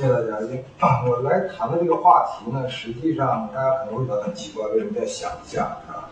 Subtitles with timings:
[0.00, 1.04] 谢谢大家。
[1.06, 6.08] 我来谈的这个话题呢，实际上大家可能会觉得很奇怪，为什么叫想象，啊？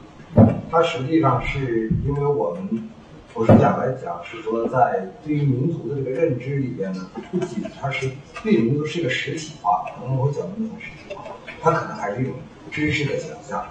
[0.70, 2.90] 它实际上是因为我们，
[3.32, 8.10] 我是想来讲，是说在对于民族的这个认知里边呢，不仅它是
[8.42, 11.24] 对民族是一个实体化，可能我讲的那种实体化，
[11.62, 12.34] 它可能还是一种
[12.70, 13.64] 知识的想象。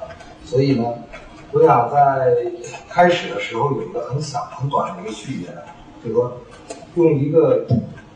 [0.43, 0.83] 所以呢，
[1.51, 2.35] 我想在
[2.89, 5.53] 开始的时候有一个很小很短的一个序言，
[6.03, 6.35] 就是说
[6.95, 7.67] 用一个。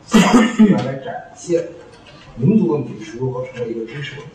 [0.04, 1.64] 序言来展现
[2.36, 4.32] 民族问题是如何成为一个知识问题。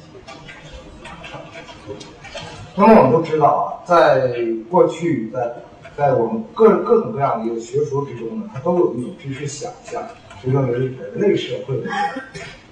[2.76, 4.38] 那么我们都知道啊，在
[4.70, 5.52] 过去，在
[5.98, 10.04] 在我们各各种各样的一个学说之中呢，它都有一种知识想象，
[10.42, 11.90] 是认为人类社会的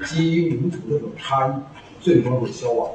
[0.06, 1.54] 基于民族的这种差异，
[2.00, 2.92] 最终会消亡，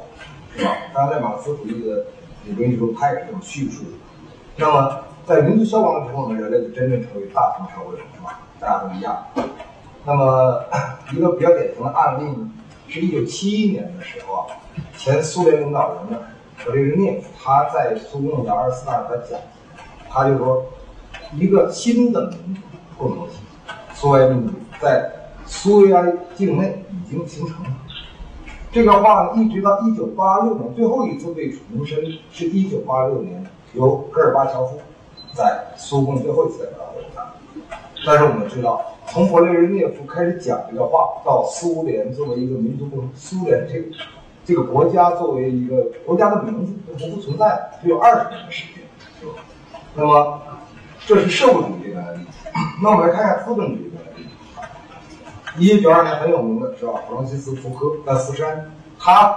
[0.56, 0.70] 是吧？
[0.94, 2.06] 当然，在马克思主义的
[2.44, 3.82] 理论之中，它也是这种叙述。
[4.56, 8.40] 那么，在民族消亡的时候呢，人类就真正成为大同社会了，是吧？
[8.60, 9.26] 大家都一样。
[10.04, 10.64] 那么
[11.12, 12.50] 一个比较典型的案例呢，
[12.88, 14.46] 是一九七一年的时候啊，
[14.96, 16.18] 前苏联领导人呢，
[16.64, 19.38] 格列日涅夫他在苏共的二十四大他讲，
[20.08, 20.64] 他就说
[21.34, 22.60] 一个新的民族
[22.96, 23.34] 共同体，
[23.94, 25.10] 苏维埃民族在
[25.44, 27.70] 苏维埃境内已经形成了。
[28.72, 34.78] 这个话呢，一直到一九八六年最后一次被重申，是一九八六年由戈尔巴乔夫
[35.34, 37.26] 在苏共最后一次的会上。
[38.04, 38.84] 但是我们知道。
[39.06, 43.86] 从勃列日涅夫开始讲这个话，到苏联作为一个民族共，苏联这个
[44.44, 48.84] 这个国家作为一个国家的名字都不复存在，只有二十年的时间，
[49.20, 49.32] 是吧？
[49.94, 50.40] 那么
[51.06, 52.24] 这是社会主义的案例。
[52.80, 54.26] 那我们来看看资本主义的案例。
[55.58, 56.92] 一九九二年很有名的是吧？
[57.08, 59.36] 弗朗西斯福柯呃福山，他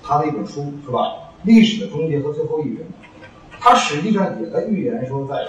[0.00, 1.32] 他的一本书是吧？
[1.42, 2.86] 历史的终结和最后一人，
[3.58, 5.44] 他实际上也在预言说，在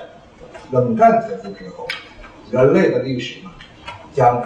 [0.71, 1.88] 冷战结束之后，
[2.52, 3.50] 人类的历史呢？
[4.14, 4.44] 将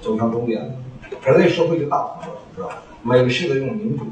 [0.00, 0.76] 走向终点，
[1.24, 2.82] 人类社会就大同了，是吧？
[3.02, 4.06] 美式的这种民主，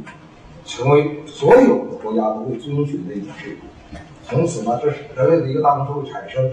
[0.66, 3.98] 成为所有的国家都会遵循的一种制度。
[4.24, 6.50] 从此呢，这是人类的一个大同社会产生。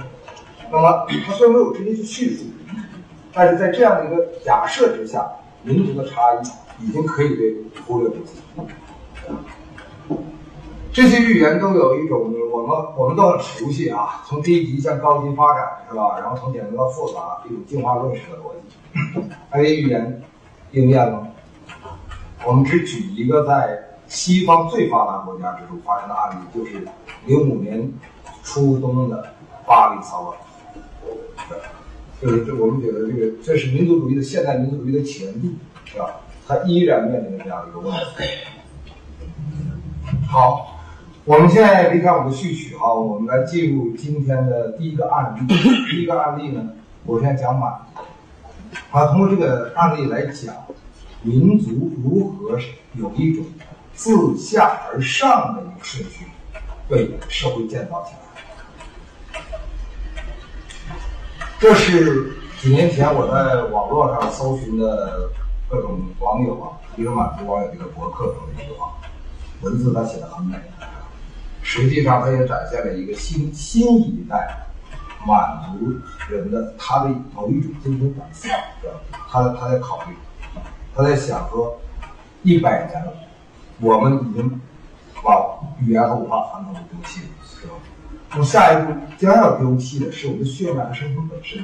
[0.72, 2.46] 那么， 它虽然没有直接去叙述，
[3.34, 5.30] 但是在这样的一个假设之下，
[5.64, 7.56] 民族的差异已经可以被
[7.86, 8.34] 忽略不计。
[10.92, 16.20] 这些预言都有一种我们我们都很熟悉啊，从低级向高级发展是吧？
[16.20, 19.22] 然后从简单到复杂，一种进化论式的逻辑。
[19.54, 20.22] 这些预言
[20.72, 21.28] 应验了。
[22.46, 26.88] 我们只举一个在西方最发达国家之中发生的案例，就是
[27.26, 27.92] 零五年
[28.44, 29.34] 初冬的
[29.66, 30.38] 巴黎骚乱。
[32.20, 36.16] 就是这，我们觉得这个这是民族主义的现代民族主义的起源地，是吧？
[36.48, 38.24] 它依然面临着这样一个问题。
[40.28, 40.78] 好。
[41.30, 45.46] 我们现在离开我们的序曲啊，我们来进入今天的第一个案例。
[45.92, 46.70] 第一个案例呢，
[47.06, 47.72] 我先讲满
[48.90, 50.56] 啊，通过这个案例来讲，
[51.22, 52.58] 民族如何
[52.96, 53.46] 有一种
[53.94, 56.26] 自下而上的一个顺序
[56.90, 59.42] 被社会建造起来。
[61.60, 65.30] 这是几年前我在网络上搜寻的
[65.70, 68.96] 各种网友啊，一个满族网友这个博客中的一句话，
[69.62, 70.58] 文字他写的很美。
[71.72, 74.66] 实际上，它也展现了一个新新一代
[75.24, 75.94] 满族
[76.28, 78.48] 人的他的某一种精神反思，
[79.30, 80.16] 他他在考虑，
[80.96, 81.80] 他在想说，
[82.42, 83.14] 一百年了，
[83.82, 84.60] 我们已经
[85.24, 87.74] 把语言和文化传统都丢弃了，是吧？
[88.32, 91.64] 那么下一步将要丢弃的是我们血脉和身份本身。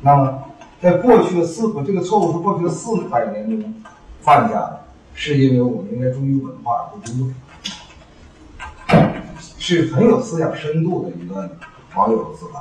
[0.00, 0.42] 那么，
[0.80, 3.72] 在过去的四这个错误是过去的四百年中
[4.20, 7.34] 犯下的，是因为我们应该忠于文化而不忠于。
[9.60, 11.48] 是很有思想深度的一个
[11.94, 12.60] 网友的自白。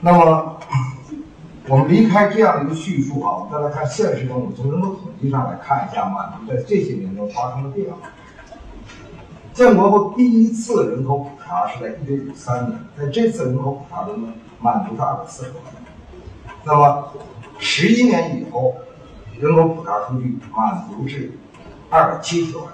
[0.00, 0.58] 那么，
[1.68, 7.96] 我们离开这样的一个叙述啊，我们再来看现实中，我从人口统计上来看一下满族在这些年中发生的变化。
[9.52, 15.62] 建国后第一次人口普查是在一九五三年，在这次人口普查中呢，满族是二百四十万。
[16.64, 17.12] 那么，
[17.60, 18.74] 十一年以后，
[19.38, 21.32] 人口普查数据满族是
[21.90, 22.66] 二百七十万。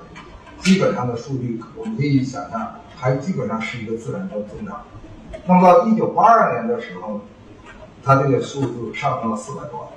[0.65, 4.81] 基本上的数据，我们可以想象，还基本上是一个自然的增长。
[5.45, 7.21] 那么到一九八二年的时候，
[8.03, 9.89] 它这个数字上升了四百多万。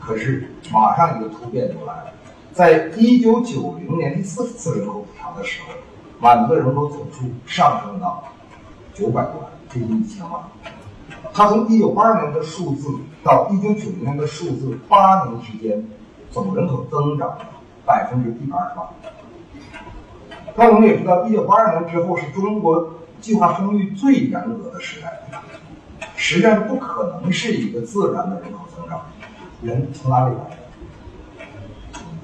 [0.00, 2.06] 可是马上一个突变就来了，
[2.52, 5.74] 在一九九零年第四次人口普查的时候，
[6.18, 8.24] 满族的人口总数上升到
[8.92, 10.42] 九百多万，接近一千万。
[11.32, 12.88] 它从一九八二年的数字
[13.22, 15.86] 到一九九零年的数字，八年之间
[16.32, 17.38] 总人口增长
[17.86, 18.90] 百分之一百二十八。
[20.56, 25.22] 那我们也知道，一九八二年之后是中国计划生育最严格的时代，
[26.16, 29.02] 实际上不可能是一个自然的人口增长。
[29.62, 31.46] 人从哪里来的？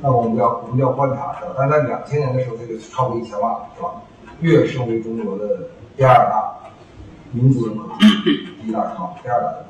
[0.00, 1.54] 那我们要我们要观察是吧？
[1.58, 3.90] 但在两千年的时候，这个超过一千万了，是吧？
[4.40, 6.70] 跃升为中国的第二大
[7.32, 9.14] 民族人口，第一大是吧？
[9.22, 9.66] 第二大的。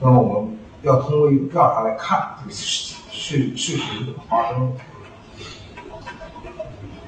[0.00, 4.72] 那么我们要通过一个调查来看这个事事事实怎么发生的。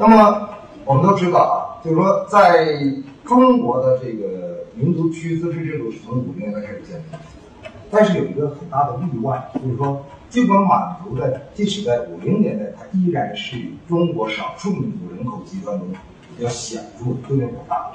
[0.00, 0.48] 那么
[0.86, 2.74] 我们都知道啊，就是说在
[3.22, 7.02] 中国的这个民族区域自治制度是从五零年代开始建立，
[7.90, 15.86] 但是有一个很大的例外，就是说，尽管满族在即使在五零年代，它依然是中国少数民族人口集团中
[16.34, 17.92] 比较显著的，规模比较大，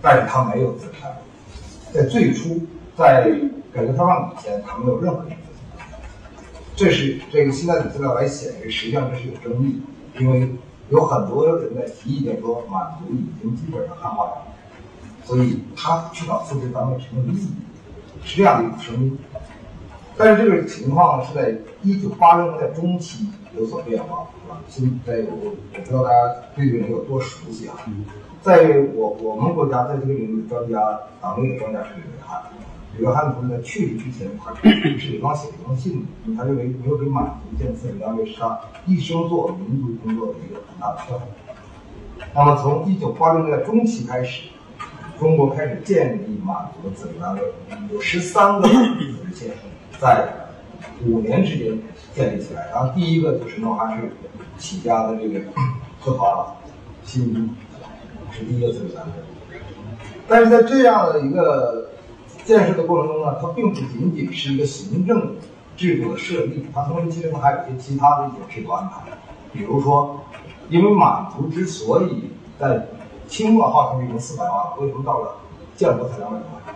[0.00, 0.92] 但是它没有自治，
[1.92, 2.60] 在最初，
[2.96, 3.28] 在
[3.74, 5.84] 改革开放以前，它没有任何一个自治。
[6.76, 9.82] 这是这个现在的资料来显示，实际上这是有争议，
[10.20, 10.48] 因为
[10.90, 14.32] 有很多人在提意见说，满族已经基本上汉化了，
[15.24, 17.50] 所以他去找自治单位是没有意义，
[18.24, 19.18] 是这样的一个声音。
[20.16, 24.60] 但是这个情况，是在一九八零年代中期有所变化，是吧？
[24.68, 27.76] 现在我我不知道大家对这个有多熟悉啊。
[28.40, 32.42] 在我我们国家，在这个领域的，专家党内的专家是李维汉。
[32.98, 36.04] 李维汉同志在去世之前，他是给刚写了一封信，
[36.36, 41.22] 他认为没有给满族建立自治单位是他一生做民族工作的一个很大的缺憾。
[42.34, 44.48] 那么从一九八零年代中期开始，
[45.16, 47.40] 中国开始建立满族的自治单位，
[47.92, 49.50] 有十三个自治县。
[50.00, 50.28] 在
[51.04, 51.78] 五年之间
[52.14, 54.12] 建立起来，然后第一个就是诺哈市
[54.58, 55.40] 起家的这个
[56.02, 56.56] 特华了，
[57.04, 57.40] 新都
[58.32, 59.12] 是第一个自治单位。
[60.28, 61.90] 但是在这样的一个
[62.48, 65.36] 建设的过程中呢，它并不仅仅是一个行政
[65.76, 69.02] 制度的设立，它同时其实它还有一些其他的一些制度安排。
[69.52, 70.18] 比如说，
[70.70, 72.86] 因为满族之所以在
[73.26, 75.36] 清末号称已经四百万，为什么到了
[75.76, 76.74] 建国才两百多万？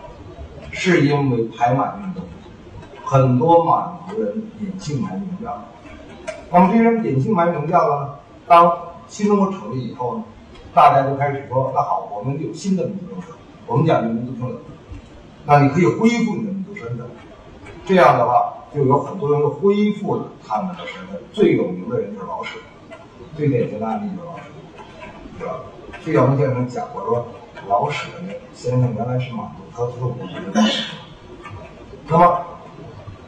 [0.69, 2.23] 是因为排满运动。
[3.03, 5.59] 很多满族人隐姓埋名掉，
[6.51, 8.13] 那么这些人隐姓埋名掉了呢？
[8.45, 8.71] 当
[9.07, 10.23] 新中国成立以后呢，
[10.71, 13.29] 大家就开始说：那好，我们有新的民族政策，
[13.65, 14.57] 我们讲民族平等，
[15.45, 17.05] 那你可以恢复你的民族身份。
[17.85, 21.19] 这样的话，就有很多人恢复了他们的身份。
[21.33, 22.57] 最有名的人就是老舍，
[23.35, 24.43] 最典型的案例就是老舍，
[25.37, 25.55] 对吧？
[26.01, 27.27] 徐小平先生讲过说，
[27.67, 28.07] 老舍
[28.53, 30.61] 先生原来是满族，他做过一个
[32.07, 32.45] 那么。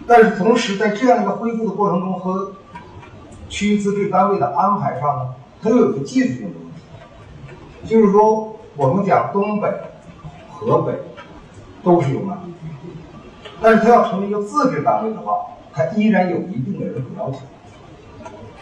[0.07, 2.53] 但是同时，在这样一个恢复的过程中和
[3.49, 9.67] 区自治单位的安排上呢，它又有个技术性的问题，就是说，我们讲东北、
[10.51, 10.93] 河北
[11.85, 12.51] 都是有满族，
[13.61, 17.37] 但是它要成为一个自治单位的话，它依然有一定的人口要求，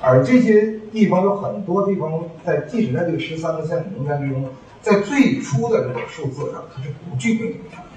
[0.01, 4.45] 而这些地方有很多地方在即使在这个十三个县名单之中，
[4.81, 7.87] 在最初的这个数字上它是不具备这个条件，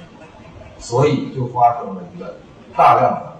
[0.79, 2.37] 所以就发生了一个
[2.77, 3.33] 大量的。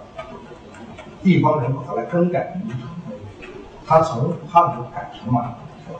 [1.23, 3.49] 地方人口他来更改民族成分，
[3.85, 5.43] 他从汉族改成满
[5.85, 5.93] 族，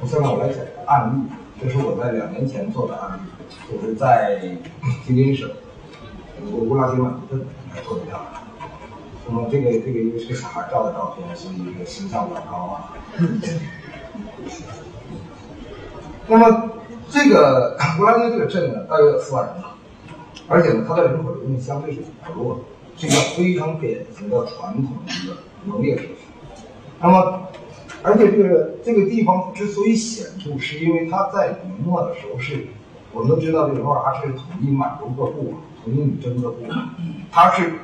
[0.00, 1.20] 我下面我来讲一个案例，
[1.60, 3.20] 这是我在两年前做的案例，
[3.72, 4.38] 就是在
[5.06, 5.50] 吉林省
[6.52, 8.42] 乌拉吉满族镇来做的调查。
[9.26, 12.92] 那么这个这个因为是个小孩照的照片，所以这个形象比较高啊。
[16.28, 16.70] 那么
[17.08, 19.76] 这个乌拉吉这个镇呢，大约有四万人吧，
[20.48, 22.60] 而且呢，它的人口流动相对是比较弱的。
[22.94, 26.10] 是一个非常典型的传统的一个农业社区。
[27.00, 27.48] 那么，
[28.02, 32.66] 而且这个这个地方之所以显著，是因为它在明末的时候是，
[33.12, 35.54] 我们都知道这个努尔哈赤统一满洲各部，
[35.84, 36.64] 统一女真各部，
[37.30, 37.74] 它是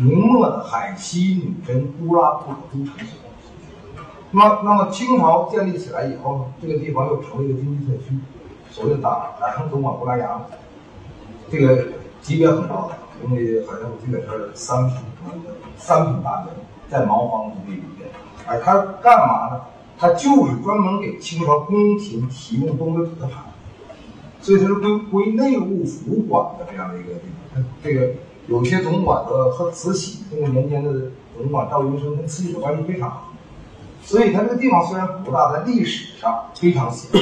[0.00, 2.94] 明末的海西女真乌拉部的都城。
[4.30, 8.18] 那，那么清朝建立起来以后呢，这个地方又成了一个经济特区，
[8.70, 10.40] 所谓的打打成总管乌拉牙，
[11.50, 11.88] 这个
[12.22, 12.96] 级别很高的。
[13.24, 14.96] 因为好像我记得是三品，
[15.76, 16.54] 三品大员
[16.88, 18.08] 在茅房族里面，
[18.46, 19.60] 而他干嘛呢？
[19.96, 23.44] 他就是专门给清朝宫廷提供东北土特产，
[24.42, 27.20] 所以它是归归内务府管的这样的一个地
[27.54, 27.64] 方。
[27.82, 28.10] 这个
[28.48, 33.32] 有些总管的和慈禧那个年间的总管赵云生跟慈禧的关系非常好，
[34.04, 37.18] 所以它这个地方虽然不大，在历史上非常显著，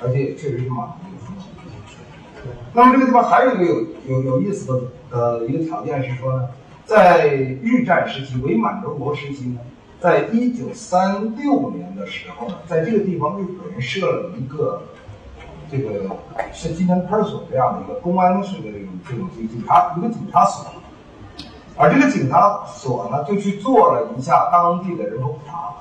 [0.02, 1.48] 而且也确实是满族的风情。
[2.72, 4.80] 那么这个地方还有一个有有有意思的。
[5.10, 6.48] 呃，一个条件是说呢，
[6.84, 9.60] 在日战时期，伪满洲国时期呢，
[10.00, 14.82] 在一九三六年的时候呢，在这个地方日本人设了一个
[15.76, 16.16] 这个
[16.52, 20.66] 是今天派出所这样的一个公安式的这种这种警警察一个警察所，
[21.76, 25.74] 而这个警察所呢，就去做了一下当地的人口普查，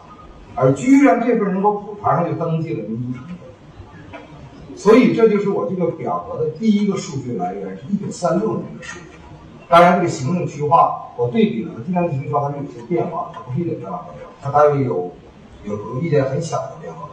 [0.55, 4.21] 而居然这份人口普查上就登记了民族成分，
[4.75, 9.05] 所以这就是我这个表格的第一个数据来源，是一九三六年的数据。
[9.69, 15.11] 当然，这个行政区划我对比了，地方行政区划它是有些变化，它不是一点变化没有，它大约有
[15.63, 17.09] 有有一点很小的变化，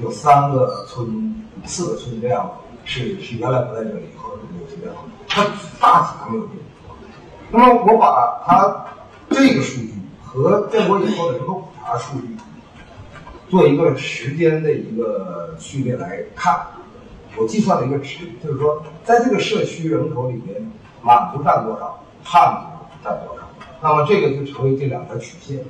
[0.00, 2.50] 有三个村、四个村这样
[2.84, 5.44] 是是原来不在这里，或者有些变化，它
[5.80, 6.58] 大体上没有变。
[7.50, 8.86] 那么我把它
[9.28, 12.36] 这个数据和建国以后的人口普查数据
[13.50, 16.66] 做一个时间的一个序列来看，
[17.36, 20.72] 我计算了一个值，就是说在这个社区人口里面，
[21.02, 23.42] 满族占多少，汉族占多少，
[23.82, 25.62] 那么这个就成为这两条曲线，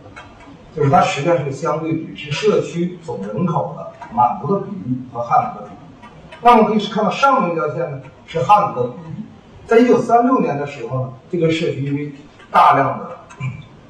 [0.76, 6.09] 就是它实际上是个相对比，是社区总人口的满族的比例和汉族的比例。
[6.40, 9.25] 那么可以看到上面一条线呢是汉族的比例。
[9.66, 12.12] 在一九三六年的时候呢，这个社区因为
[12.50, 13.11] 大量的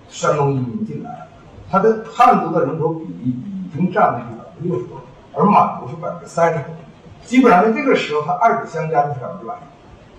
[0.09, 1.26] 山东移民进来，
[1.71, 4.25] 它的汉族的人口比例已经占了百
[4.55, 5.00] 分之六十多，
[5.35, 6.67] 而满族是百分之三十多。
[7.25, 9.55] 基本上在这个时候，它二者相加就是百分之百，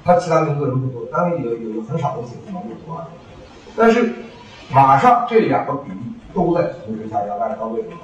[0.03, 3.07] 它其他民族人不多，当然有有很少的几个蒙古族啊。
[3.75, 4.13] 但是
[4.71, 5.99] 马上这两个比例
[6.33, 7.97] 都在同时下降，大家知道为什么？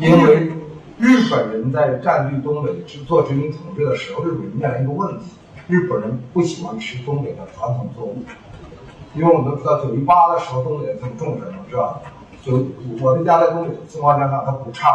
[0.00, 0.52] 因为。
[1.00, 2.72] 日本人在占据东北
[3.06, 5.26] 做殖民统治的时候，日本人面临一个问题：
[5.68, 8.16] 日本人不喜欢吃东北的传统作物。
[9.14, 12.00] 因为我们都知道九一八的时候，东北人很种什么，是吧？
[12.42, 12.66] 就
[13.00, 14.88] 我的家在东北松花江上，它不差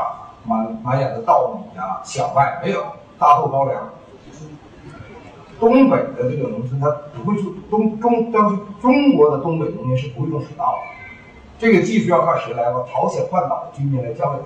[0.43, 2.83] 满满眼的稻米啊、小麦，没有
[3.17, 3.81] 大豆高粱。
[5.61, 10.79] 东北的这个农村，它不会去东中当时中国的东北农民是不会种水稻的。
[11.57, 12.73] 这个技术要靠谁来？
[12.73, 12.83] 吧？
[12.91, 14.45] 朝鲜半岛的居民来教给他。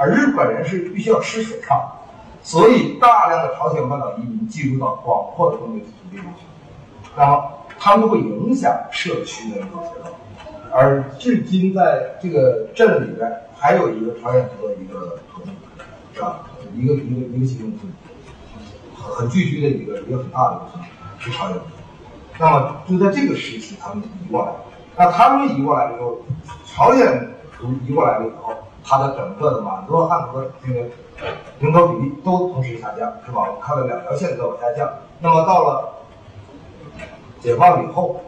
[0.00, 2.00] 而日本人是必须要吃水稻，
[2.42, 6.22] 所以大量的朝鲜半岛移民进入到广阔的东北土地区，
[7.14, 10.16] 那么他们会影响社区的人口结构。
[10.72, 15.46] 而至今在这个镇里边还有一个朝鲜族的一个屯，
[16.14, 16.46] 是吧？
[16.74, 17.92] 一个一个一个集中村，
[18.94, 20.84] 很聚居的一个一个很大的一个村
[21.18, 21.62] 是朝鲜族。
[22.38, 24.52] 那么就在这个时期，他们移过来，
[24.96, 26.22] 那他们移过来以后，
[26.64, 27.28] 朝鲜
[27.58, 28.54] 族移过来了以后。
[28.84, 30.80] 它的整个的满族汉族的这个
[31.60, 33.42] 人口比例都同时下降，是吧？
[33.48, 34.88] 我们看到两条线在往下降。
[35.20, 35.94] 那么到了
[37.40, 38.20] 解放以后，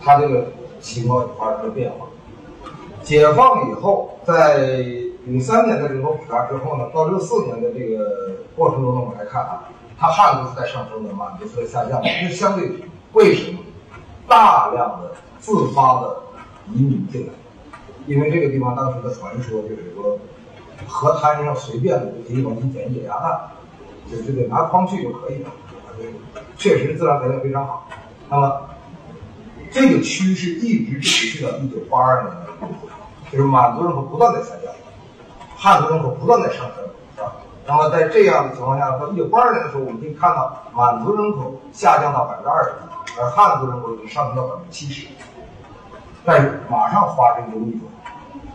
[0.00, 0.46] 它这个
[0.80, 2.06] 情况就发生了变化。
[3.02, 4.58] 解放以后，在
[5.24, 9.64] 零三年的人口普查之后呢，到六四年的这个过程中，我们来看啊，
[9.98, 12.08] 它汉族是在上升的，满族是在下降的。
[12.20, 12.70] 这相对，
[13.12, 13.58] 为什么？
[14.26, 16.16] 大量的自发的
[16.72, 17.32] 移民进来。
[18.06, 20.18] 因为这个地方当时的传说就是说，
[20.86, 23.40] 河滩上随便的就可以往去捡野鸭蛋，
[24.10, 25.50] 就就得拿筐去就可以了。
[26.56, 27.88] 确实自然条件非常好。
[28.28, 28.60] 那么
[29.70, 32.70] 这个趋势一直持续到一九八二年，
[33.30, 34.72] 就是满族人口不断在下降，
[35.56, 36.84] 汉族人口不断在上升，
[37.14, 37.32] 是吧？
[37.66, 42.70] 那么在这样的情况下，到一九八二年的时候，我们可以看到满族人口下降到百分之二十，
[43.20, 45.06] 而汉族人口已经上升到百分之七十。
[46.24, 47.82] 但是马上发生一个逆转，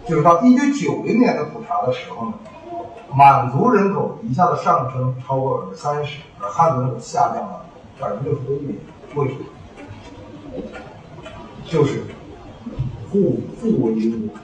[0.09, 2.33] 就是到一九九零年的普查的时候呢，
[3.13, 7.65] 满族人口一下子上升超过百分之三十，而汉族人口下降了
[7.99, 8.79] 百分之六十多一点。
[9.13, 9.39] 为什么？
[11.63, 12.01] 就是
[13.11, 14.35] 互互为因果，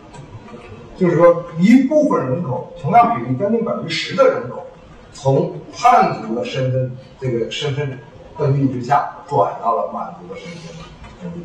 [0.95, 4.67] 就是说一部分人口同样比例将近百分之十的人口，
[5.13, 7.99] 从汉族的身份这个身份
[8.37, 10.85] 登记之下转到了满族的身份
[11.23, 11.39] 登记。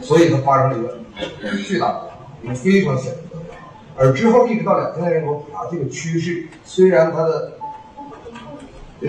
[0.00, 2.10] 所以它发生了一个巨大的
[2.42, 3.31] 一个非常显著，
[3.96, 7.52] 而之后一直到两千年人口普查，这个趋势虽然它的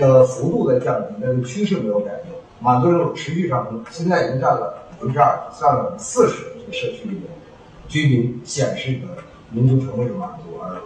[0.00, 2.26] 呃幅度在降低，但是趋势没有改变，
[2.60, 7.22] 满族人口持续上升，现在已经占了百分之二，占了四十这个社区里面
[7.88, 9.08] 居民显示的
[9.50, 10.76] 民族成分是满族，而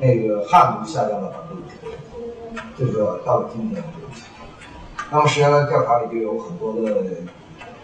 [0.00, 3.82] 那个汉族下降了百分之五，这个到了今天。
[5.10, 7.02] 那么实际上调查里就有很多的。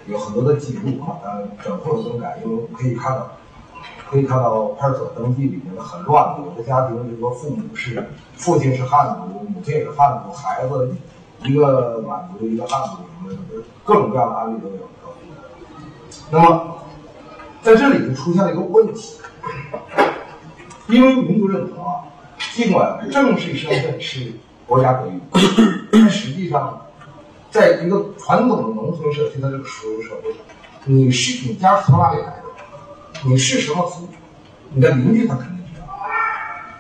[0.06, 3.36] 有很多的记录啊，当然整后的更改，因为可以看到，
[4.10, 10.94] 可以看到派出所登记里面很乱的，有的家庭就说父母是父亲是汉族，母亲也是汉族，孩子
[11.44, 12.96] 一个满族一个汉族，
[13.28, 13.38] 什么
[13.84, 14.88] 各种各样的案例都有。
[16.30, 16.78] 那么
[17.62, 19.18] 在这里就出现了一个问题，
[20.88, 22.04] 因为民族认同啊，
[22.54, 24.32] 尽管正式身份是
[24.66, 25.20] 国家给予，
[25.92, 26.82] 但实际上。
[27.50, 30.34] 在一个传统的农村社区的这个熟人社会，
[30.84, 32.37] 你是你家是从哪里来？
[33.24, 34.08] 你是什么族？
[34.70, 35.86] 你的邻居他肯定知道。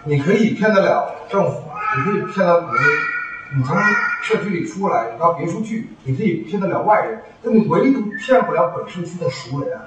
[0.04, 1.62] 你可以骗得了政府，
[1.96, 3.76] 你可以骗得你，你从
[4.22, 9.78] 社区里出来，你到别处去，你可以骗得了外人，但你唯独骗不了本社区的熟人。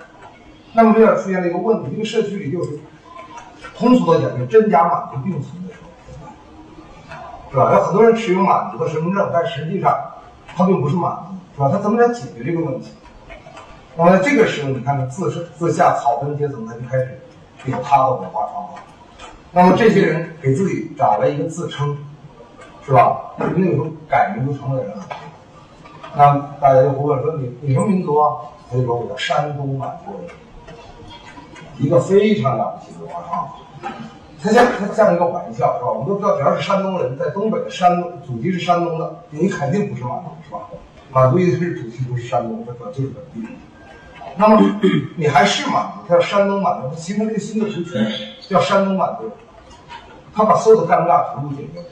[0.74, 2.80] 那么这样出现了一个问题，这个社区里就是
[3.76, 5.80] 通俗的讲，就真假满族并存的时
[7.10, 7.74] 候，是吧？
[7.74, 9.96] 有很多人持有满族的身份证，但实际上。
[10.54, 11.70] 他并不是满族，是吧？
[11.72, 12.92] 他怎么来解决这个问题？
[13.96, 17.20] 那么这个时候，你看自是自下草根阶层，他就开始
[17.66, 18.76] 有他的文化创造。
[19.52, 21.98] 那么这些人给自己找了一个自称，
[22.86, 23.34] 是吧？
[23.38, 25.04] 那个时候改民族成了人了。
[26.16, 28.36] 那大家就会问说：“你你什么民族啊？”
[28.72, 30.30] 他就说：“我叫山东满族人。”
[31.78, 33.52] 一个非常了不起的文化创造。
[34.42, 35.92] 他像他像一个玩笑，是吧？
[35.92, 40.62] 我们都知道，只要是山东人，在东北的山，祖籍是山东的，你肯定不是满族，是吧？
[41.12, 43.52] 满族一定是祖籍不是山东，这就是本地人。
[44.38, 44.80] 那么
[45.16, 48.06] 你还是满族，他叫山东满族，形成一个新的族群，
[48.50, 49.30] 叫山东满族。
[50.34, 51.86] 他把所有的尴尬全部解决了。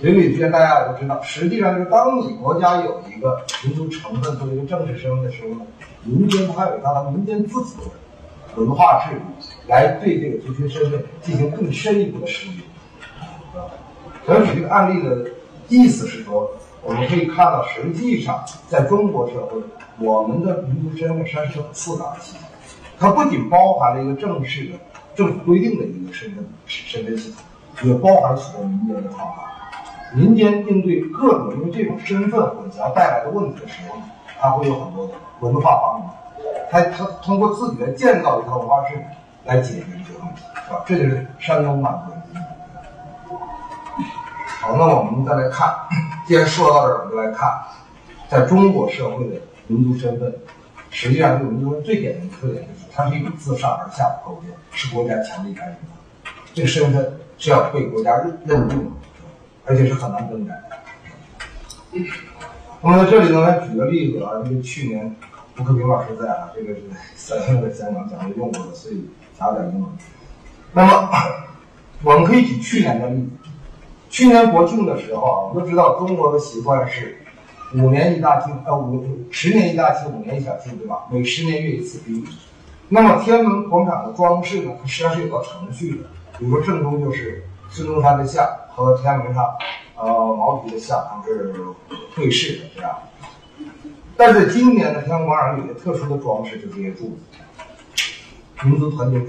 [0.00, 5.60] 邻里之间大家也都知道，实际上就是当你国家有一个民族成分作为一个正式身份的时候呢，
[6.02, 7.82] 民间它有它的民间自己的
[8.56, 9.22] 文化制度，
[9.68, 12.64] 来对这个族群身份进行更深一步的识别。
[14.26, 15.30] 所以这个案例的
[15.68, 16.50] 意思是说，
[16.82, 19.60] 我们可以看到，实际上在中国社会，
[19.98, 22.48] 我们的民族身份实际上是很复杂的系统，
[22.98, 24.78] 它不仅包含了一个正式的
[25.14, 29.44] 政府规定的一个身份身份系统，也包含许多民间的方法。
[30.14, 33.96] 民间应对各种因为这种身份混淆带来的问题的时候，
[34.38, 36.10] 它会有很多的文化方面，
[36.70, 39.02] 它它通过自己来建造一套文化制度
[39.44, 40.82] 来解决这些问题，是吧？
[40.86, 42.12] 这就是山东满族。
[44.60, 45.74] 好，那我们再来看，
[46.26, 47.50] 既然说到这儿，我们就来看，
[48.28, 50.34] 在中国社会的民族身份，
[50.90, 58.90] 实际上这个民族最典型的特点就是，它是一种自上而下的构建，是国家强力干预的，这个身份是要被国家认认定的，
[59.64, 62.00] 而且是很难更改的。
[62.82, 65.14] 那么在这里呢，来举个例子啊，因为去年
[65.58, 66.82] 吴克平老师在啊，这个是
[67.14, 69.08] 三星在香港讲的用过的，所以
[69.38, 69.90] 讲点英文。
[70.72, 71.10] 那么
[72.02, 73.30] 我们可以举去年的例子。
[74.08, 77.25] 去年国庆的时候啊，我们都知道中国的习惯是
[77.74, 81.04] 五年一大庆，呃五十年一大庆，五年一小庆，对吧？
[81.10, 82.24] 每十年阅一次兵。
[82.88, 86.08] 那么天安门广场的装饰呢，它实际上是有个程序的。
[86.38, 89.44] 比如说正中就是孙中山的像和天安门上
[89.96, 91.54] 呃毛主席的像，他们是
[92.14, 92.96] 对视的这样。
[94.16, 99.26] 但是今年的天安门广场有一个特殊的装饰，就是这些柱子，民族团结柱。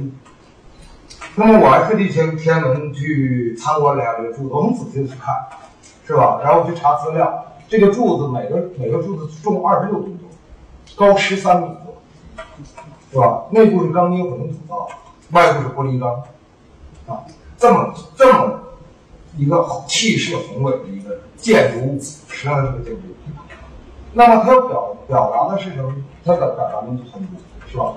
[1.36, 5.36] 那么我还特地去天安门去参观了一下这个柱子，我很仔细的去看，
[6.06, 6.40] 是吧？
[6.44, 10.28] 然后去查资料，这个柱子每个每个柱子重二十六吨重，
[10.96, 11.98] 高十三米多，
[13.12, 13.46] 是吧？
[13.52, 14.88] 内部是钢筋混凝土造，
[15.32, 16.24] 外部是玻璃钢，
[17.08, 17.26] 啊，
[17.58, 18.60] 这么这么
[19.36, 23.16] 一个气势宏伟的一个建筑物，实际上是个建筑物。
[24.14, 25.94] 那么它要表表达的是什么？
[26.24, 27.94] 它表表达民族团结，是吧？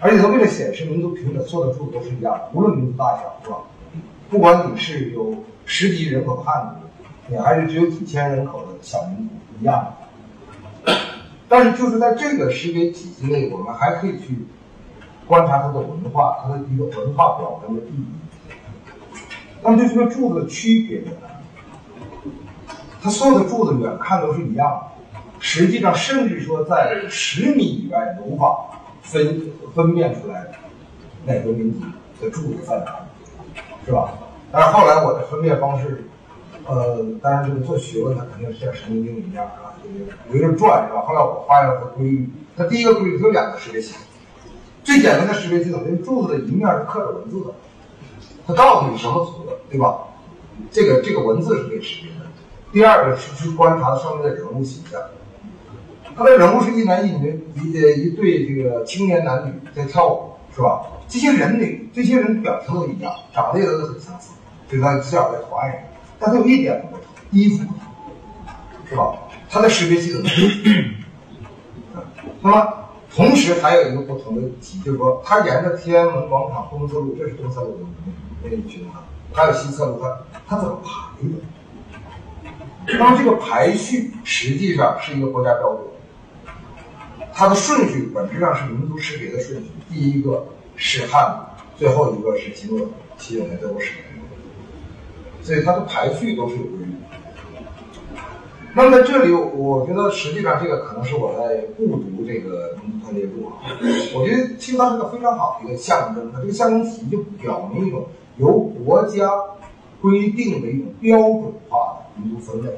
[0.00, 3.58] 而且它为了显示民族平等，所有的柱子都是一样的，无论民族大小，是吧？
[4.30, 5.34] 不管你是有
[5.66, 6.86] 十几亿人口的汉族，
[7.30, 9.94] 你还是只有几千人口的小民族，一样
[10.84, 10.94] 的。
[11.48, 14.46] 但是就是在这个识别体系内，我们还可以去
[15.26, 18.04] 观察它的文化，它的一个文化表征的意义。
[19.62, 21.28] 那么就这个柱子的区别在哪？
[23.00, 28.58] 它所有的柱子远看都是一样的，实际上甚至说在十米以外都无法
[29.02, 29.40] 分。
[29.72, 30.48] 分辨出来
[31.24, 31.78] 哪个民族
[32.20, 34.12] 的柱子在哪里，是吧？
[34.50, 36.09] 但是后来我的分辨方式，
[36.70, 41.02] 呃，当然这个做学问，它肯定是像神经病一样啊，就是围着转，是吧？
[41.02, 44.02] 后来我发现了个规律，它第一个规律它有两个识别系统，
[44.84, 47.52] 最简单的识别系统就是柱子的一面是刻着文字的，
[48.46, 49.98] 它告诉你什么族的，对吧？
[50.70, 52.26] 这个这个文字是可以识别的。
[52.72, 55.00] 第二个是去观察上面的人物形象。
[56.16, 60.82] 它的人物是一男一女，一呃一对这个青年男女在跳舞，是吧？
[61.08, 64.32] 这些人呢，这些人表情都一样，长得也都很相似，
[64.68, 65.80] 就是他至少在图案上，
[66.20, 67.64] 但它有一点不同，衣服
[68.88, 69.14] 是吧？
[69.48, 70.22] 它的识别系统。
[72.42, 72.74] 那么
[73.12, 77.78] 同时还有一个不同的题，就是说它沿着天安门广场东侧路，这是东侧路的
[78.44, 79.02] 那一群啊，
[79.32, 80.90] 还有西侧路，它它怎么排
[81.26, 82.98] 的？
[82.98, 85.80] 那么这个排序实际上是一个国家标准。
[87.32, 93.92] 它的顺序本质上是民族识别的顺序，第一个是汉族，最后一个是金俄，其九年德国史，
[95.42, 96.94] 所以它的排序都是有规律。
[98.74, 103.66] 那么在这里，我觉得实际上这个可能是我在误读这个民族团结录啊。
[104.14, 109.28] 我觉得其实它是个非常好的一个象征，它这个象征体就表明一种由国家
[110.00, 112.70] 规定的一种标准化的民族分类。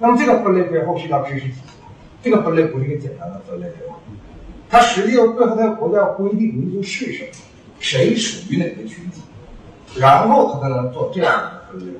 [0.00, 1.60] 那么这个分类背后是一套知识体系。
[2.20, 3.66] 这个分类不是一个简单的分类，
[4.70, 7.28] 它实际上背后它国家规定民族是什么，
[7.78, 9.20] 谁属于哪个群体，
[9.96, 11.94] 然后他才能做这样的分类。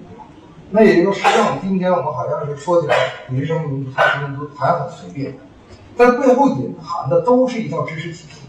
[0.71, 2.97] 那也就是实际上，今天我们好像是说起来
[3.29, 5.37] 民生民族，他是民族，好像很随便，
[5.97, 8.41] 但背后隐含的都是一套知识体系。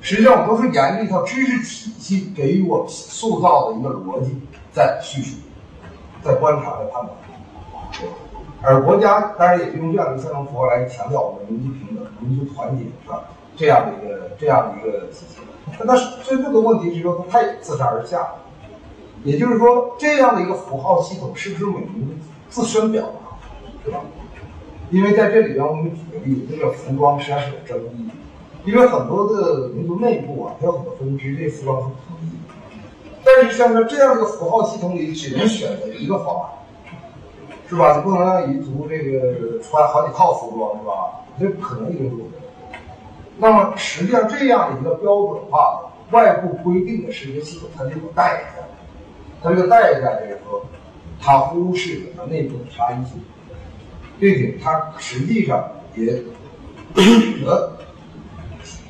[0.00, 4.40] 实际上，我们都是沿着一套知识体系给予我们塑造的一个逻辑
[4.72, 5.38] 在叙述，
[6.22, 7.08] 在观察，在判断。
[8.60, 13.24] 而国家当然也是用这样的一个三重符号来强调我们民族平等、民族团结，是吧？
[13.56, 15.38] 这样的一个这样的一个体系。
[15.78, 18.28] 那但是真正的问题是说，它也自上而下。
[19.24, 23.36] 也就是说，这样的一个符号系统是不是美民自身表达，
[23.84, 24.00] 对吧？
[24.90, 28.10] 因为在这里边，我们举个例子，这个服装实际上是有争议。
[28.64, 32.36] 因为很多的民族内部啊，它有很多分支，这服装是不统一。
[33.24, 36.50] 但是像在这样的符号系统里，只能选择一个方案，
[37.68, 37.96] 是吧？
[37.96, 41.22] 你不能让彝族这个穿好几套服装，是吧？
[41.40, 42.78] 这不可能一定做的。
[43.38, 48.62] 那么实际上这样的一个标准化的外部规定的识别系统，它就有代价。
[49.42, 50.66] 它这个代价就是说，
[51.20, 53.20] 它忽视了它内部的差异性，
[54.18, 56.22] 并且它实际上也
[56.96, 57.78] 使得。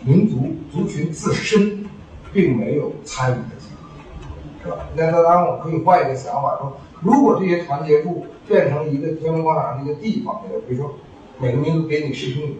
[0.04, 1.84] 民族族群自身
[2.32, 4.84] 并没有参与的机会，是吧？
[4.96, 10.96] 那当然，我们可以换一个想法，说如果这些团结处变成一个天安门广场上一个地方，比如说
[11.38, 12.56] 每个民族给你十平米，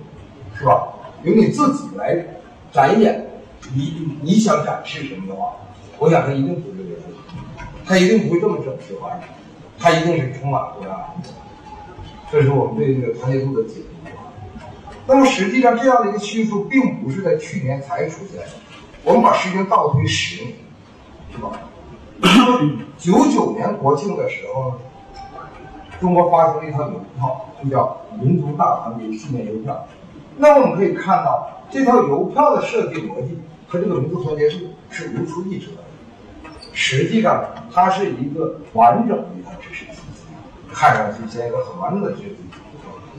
[0.56, 0.86] 是吧？
[1.24, 2.24] 由你自己来
[2.70, 3.26] 展演，
[3.74, 5.56] 你你想展示什么的话，
[5.98, 7.00] 我想它一定不是这个，
[7.86, 10.96] 他一定不会这么整齐划一，他一定是充满国家。
[12.30, 14.10] 这是我们对这个团结度的解读。
[15.06, 18.48] 那么实际上，这样的一个叙述并不是在去年才出现的。
[19.04, 20.54] 我们把时间倒推十年，
[21.32, 21.50] 是吧？
[22.96, 24.74] 九九年国庆的时候呢，
[26.00, 29.86] 中国发行了一套邮票，就叫“民族大团结纪念邮票”。
[30.38, 36.50] 那我们可以看到，这套邮票的设计逻辑和这个民族团结是是如出一辙的。
[36.72, 40.24] 实际上，它是一个完整的一套知识体系，
[40.72, 42.58] 看上去像一个很完整的知识体系。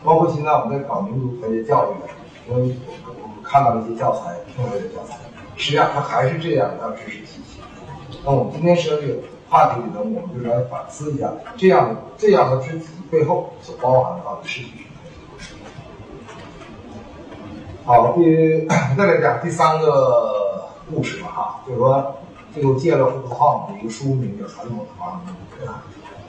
[0.04, 2.10] 包括现在我们在搞民族团结教育的，
[2.48, 2.76] 因为
[3.22, 5.16] 我们看到一些教材，用这个教材，
[5.56, 7.62] 实际上它还是这样一套知识体系。
[8.26, 9.16] 那我们今天说这个
[9.50, 14.74] 话题里头，我们就来反思一下，这样这样的知识背后所包含的到底是什么。
[17.86, 18.66] 好，第
[18.98, 22.16] 再来讲第三个故事吧，哈，就是说，
[22.56, 25.84] 这个借了胡浩的一个书名叫《传统的发明》，对吧？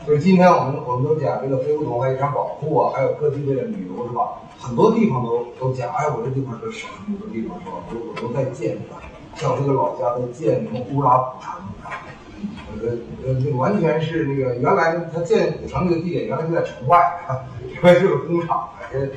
[0.07, 4.41] 就是今天我们我们都讲这个非物质文化遗产保护啊，还有各地为了旅游是吧？
[4.59, 7.73] 很多地方都都讲，哎，我这地方是个什么个地方是吧？
[7.91, 9.01] 我我都在建是吧？
[9.35, 12.05] 像我这个老家在建什么乌拉古城啊，
[12.81, 12.91] 呃
[13.25, 17.21] 呃，那完全是那个原来他建古城那个地点原来就在城外，
[17.77, 19.09] 因为这个工厂哎，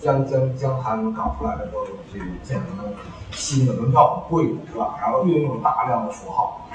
[0.00, 2.76] 江江江滩搞出来的都这个建成
[3.36, 4.96] 新的门票很贵是吧？
[5.00, 6.66] 然后运用大量的符号，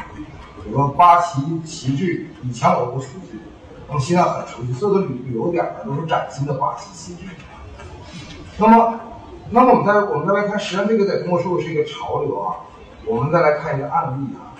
[0.63, 3.39] 比如说八旗旗帜，以前我都不熟悉。
[3.87, 7.29] 那么现在很熟悉，所有的旅旅游点呢都是崭新的八旗旗帜。
[8.57, 8.99] 那么，
[9.49, 12.55] 那么我们再我们再来看，实际上这个在中国社会是一个潮流啊。
[13.07, 14.53] 我们再来看一个案例啊，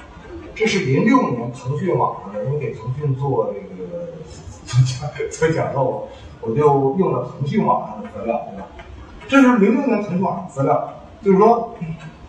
[0.56, 4.08] 这是零六年腾讯网上的人给腾讯做这个
[4.66, 6.08] 做讲做讲座，
[6.42, 8.66] 我就用了腾讯网上的资料，对吧？
[9.28, 11.76] 这是零六年腾讯网上的资料，就是说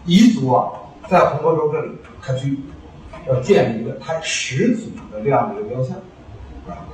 [0.06, 0.70] 彝族啊
[1.08, 2.58] 在红河州这里他去
[3.28, 5.96] 要建立一个他始祖的这样的一个雕像
[6.68, 6.86] 啊。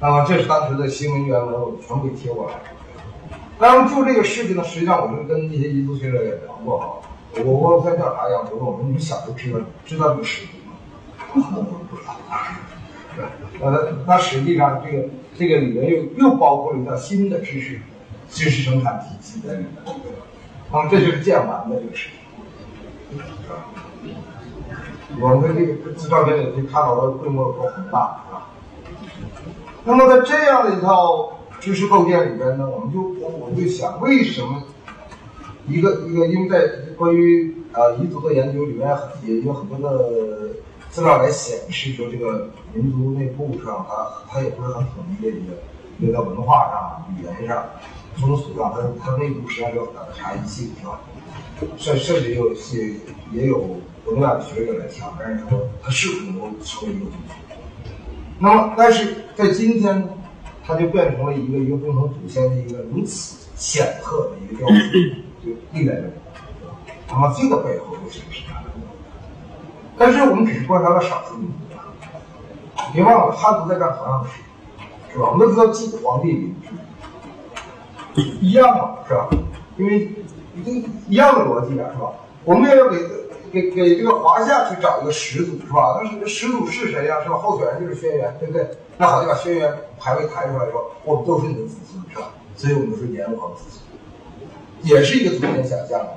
[0.00, 2.54] 那么这是当时的新闻原文，我全部给贴过来。
[3.58, 6.86] 那么就这个事情呢，实际上我们跟一些彝族学者也聊过哈。
[7.44, 10.72] 我我在调查一样，我说我说你们小时候知道知道这个事情吗？
[11.90, 12.16] 不知道。
[13.14, 13.24] 对，
[13.60, 17.80] 呃，那实际上这个这个里面又又包括了一套新的知识
[18.30, 19.68] 知识生产体系在里面。
[20.72, 22.18] 那么这就是建完的这个事情。
[25.20, 28.20] 我们在这个这照片里可以看到的规模都很大。
[29.84, 34.62] 那么在这样的一套知识构建里边呢，我们就我就想，为什么
[35.66, 38.88] 一个一个，因为在关于呃彝族的研究里面
[39.24, 40.50] 也有很多的
[40.90, 45.54] 资料来显示说，这个民族内部上它它也不是很统一的一个，
[45.98, 47.64] 一个文化上、语言上、
[48.16, 51.00] 风俗啊，它它内部实际上有很大的差异性，是吧？
[51.76, 52.94] 甚甚至有些
[53.32, 57.12] 也有国外的学者来挑战说，它是否能够成为一个族。
[58.38, 60.08] 那么，但是在今天，
[60.64, 64.74] 它就变成了一个一个共同祖先的一个如此显赫的一个雕塑，
[65.44, 66.12] 就历代人。
[67.08, 68.70] 那么这个背后又是个什么样的？
[69.98, 71.76] 但是我们只是观察了少数民族，
[72.94, 74.40] 别忘了汉族在干同样的事，
[75.12, 75.28] 是吧？
[75.30, 76.70] 我们都知道祭皇帝陵是
[78.40, 79.28] 一样嘛，是吧？
[79.76, 80.10] 因为
[80.64, 82.12] 一一样的逻辑啊，是吧？
[82.44, 82.98] 我们也要给
[83.52, 86.00] 给给这个华夏去找一个始祖是吧？
[86.02, 87.22] 那是始祖是谁呀？
[87.22, 87.36] 是吧？
[87.38, 88.68] 候选人就是轩辕，对不对？
[88.98, 92.30] 那好，就把轩辕牌位抬出来说，我们都是你的子孙是吧？
[92.56, 96.16] 所以我们说炎黄子孙，也是一个族群想象的。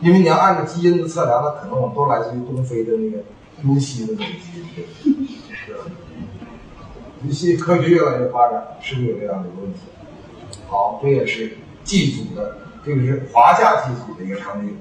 [0.00, 3.18] 因为你要按照基因的测量，那可能我们都来自于东非的那个
[3.68, 4.60] 乌西的那个基
[5.04, 5.80] 因，是吧？
[7.22, 9.80] 于是科学越来越发展，是不是有这样的一个问题？
[10.70, 14.76] 好，这也是祭祖的，这个是华夏祭祖的一个场景，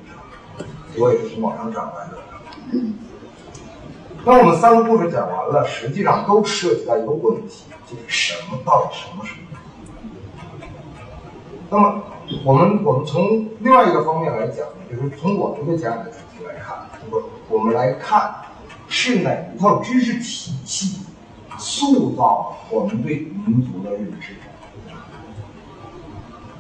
[1.00, 2.18] 我也是从网上找来的。
[4.24, 9.34] 那我们三个故事讲完了，实际上都涉及到一个问题，就是什么到底什么是？
[11.72, 12.04] 那么
[12.46, 18.36] 我们我们从另外一个方面来讲，就是从我们的讲演的主题来看，就是我们来看
[18.88, 21.00] 是哪一套知识体系
[21.58, 23.16] 塑造我们对
[23.48, 24.36] 民族的认知。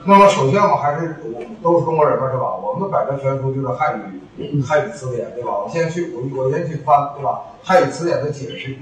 [0.06, 2.56] 那么首先我们还是我都是中国人嘛，是吧？
[2.56, 4.00] 我们的百科全书就是汉
[4.38, 5.52] 语汉语词典，对吧？
[5.64, 7.42] 我先去我我先去翻，对吧？
[7.64, 8.76] 汉语词典的解释，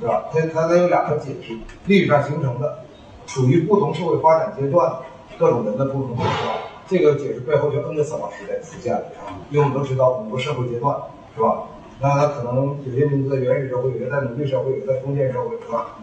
[0.00, 0.24] 对吧？
[0.32, 2.84] 它它它有两个解释，历史上形成的，
[3.26, 4.92] 处于不同社会发展阶段。
[5.36, 6.54] 各种人的不同，是吧？
[6.86, 9.02] 这个解释背后就 N 个思考时代出现了，
[9.50, 10.96] 因为我们都知道五个社会阶段，
[11.34, 11.64] 是吧？
[12.00, 15.96] 那它可能有些民族在原始社会，有些在奴隶社会，有些在封建社会，是吧？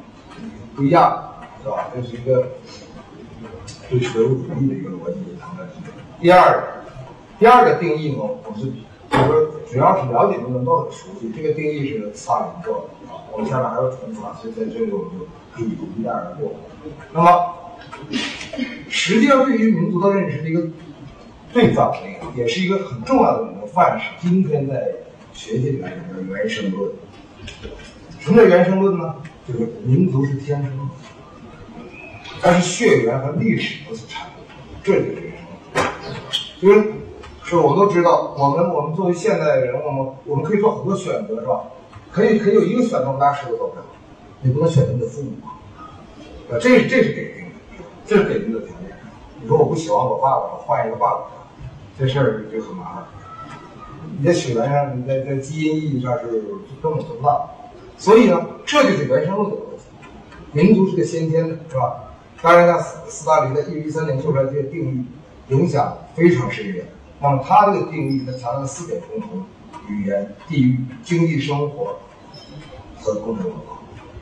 [0.75, 1.17] 不一样，
[1.63, 1.87] 是吧？
[1.95, 2.45] 这是一个
[3.91, 5.67] 对唯物主义的一个逻辑存在。
[6.21, 6.63] 第二，
[7.37, 8.67] 第二个定义呢，我是
[9.11, 11.29] 就是说，主要是了解的人都很熟悉。
[11.35, 15.67] 这个定义是萨林做的啊，我们下面还要重复啊，所以在这里我们就可以
[15.99, 16.53] 一带而过。
[17.11, 17.57] 那么。
[18.89, 20.67] 实际上，对于民族的认识的一个
[21.53, 24.09] 最早的一个，也是一个很重要的一个范式。
[24.19, 24.87] 今天在
[25.33, 26.91] 学界里面叫原生论。
[28.19, 29.15] 什么叫原生论呢？
[29.47, 30.83] 就是民族是天生的，
[32.41, 34.41] 但是血缘和历史都是产物，
[34.83, 35.45] 这就是原生
[36.61, 36.61] 论。
[36.61, 36.93] 就是，
[37.43, 41.61] 是我们都知道，我们我们作为现代人，我们我们可以做很多选择，是吧？
[42.11, 43.85] 可以可以有一个选择，我们大家谁都走不了，
[44.41, 45.31] 你不能选择你的父母
[46.49, 47.51] 啊，这这是给定的。
[48.05, 48.97] 这是给定的条件。
[49.41, 51.21] 你说我不喜欢我爸爸，我换一个爸爸，
[51.97, 53.03] 这事儿就很麻烦。
[54.17, 56.25] 你在血缘上，你在在基因意义上是
[56.81, 57.49] 根本做不到。
[57.97, 59.83] 所以呢，这就是原生论的问题。
[60.51, 62.10] 民族是个先天的，是吧？
[62.41, 65.05] 当然，像斯斯大林在一九一三年做出来这些定义，
[65.53, 66.85] 影响非常深远。
[67.19, 69.45] 那么他这个定义，呢强调四点共同：
[69.87, 71.99] 语言、地域、经济生活
[72.99, 73.79] 和共同文化、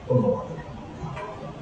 [0.08, 0.46] 共同文化。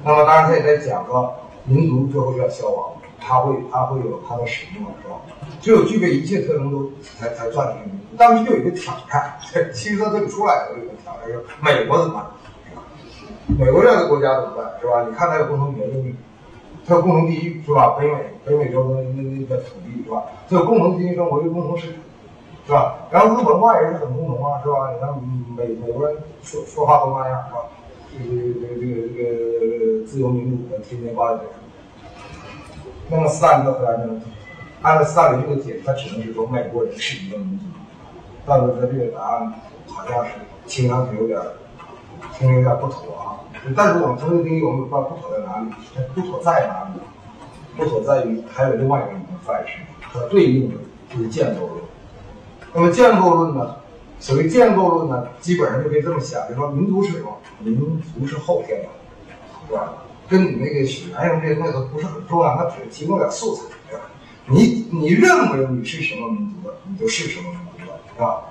[0.04, 1.34] 那么当然，他也在讲说。
[1.70, 5.16] 民族最后要消亡，他会他会有他的使命，是吧？
[5.60, 8.16] 只有具备一切特征都才才算是民族。
[8.16, 9.36] 当时就有一个挑战，
[9.74, 12.24] 其实它这个出来的有一个挑战，是美国怎么办？
[13.58, 14.80] 美国这样的国家怎么办？
[14.80, 15.04] 是吧？
[15.06, 16.16] 你看它有共同语言，
[16.88, 17.98] 它有共同地域，是吧？
[17.98, 18.14] 北美
[18.46, 20.22] 北美洲的那那个土地，是吧？
[20.48, 21.96] 它有共同经济生活，有共同市场，
[22.66, 22.94] 是吧？
[23.10, 24.90] 然后它文化也是很共同啊，是吧？
[24.94, 25.14] 你看
[25.54, 27.60] 美美国人说说话都那样，是吧？
[28.10, 28.30] 这个
[28.80, 31.54] 这个这个这个自由民主的天天挂在嘴上。
[33.10, 34.20] 那么斯大林的回答呢？
[34.80, 37.66] 按照斯大林这个解释，他只能是说美国人是一个民族。
[38.46, 39.52] 但是他这个答案
[39.86, 40.30] 好像是
[40.66, 41.38] 听上去有点
[42.38, 43.36] 听着有点不妥啊。
[43.76, 45.70] 但是我们从这个定义，我们不知道不妥在哪里，
[46.14, 47.00] 不妥在哪里？
[47.76, 50.76] 不妥在于还有另外一个理论范式，它对应的
[51.08, 51.80] 就是建构论。
[52.72, 53.76] 那么建构论呢？
[54.20, 57.38] 所谓建构论呢，基本上就可以这么想，就说民族是什么？
[57.60, 58.88] 民族是后天的，
[59.68, 59.92] 对吧？
[60.28, 64.06] 跟你那个血缘什么这些东西都不是很重要，它只是提供点素材，对吧？
[64.46, 68.42] 你你认为你是什么民族的，你就是什么民族的，是吧？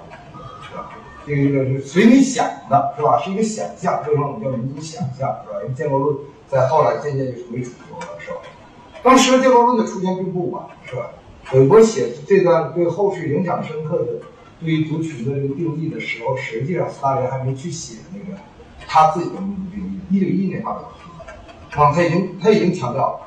[1.28, 3.20] 这个这个是随你想的，是吧？
[3.20, 5.60] 是一个想象，为什么我们叫民族想象，是吧？
[5.64, 8.38] 因为建国论在后来渐渐就成为主流了，是吧？
[9.04, 11.10] 当时的建国论的出现并不晚，是吧？
[11.54, 14.14] 韦伯写这段对后世影响深刻的。
[14.60, 18.36] 对于族群的这个定义的时候，实际上斯大林还没去写那个
[18.88, 20.00] 他自己的民族定义。
[20.10, 23.20] 一九一一年发表的，啊，他已经他已经强调了，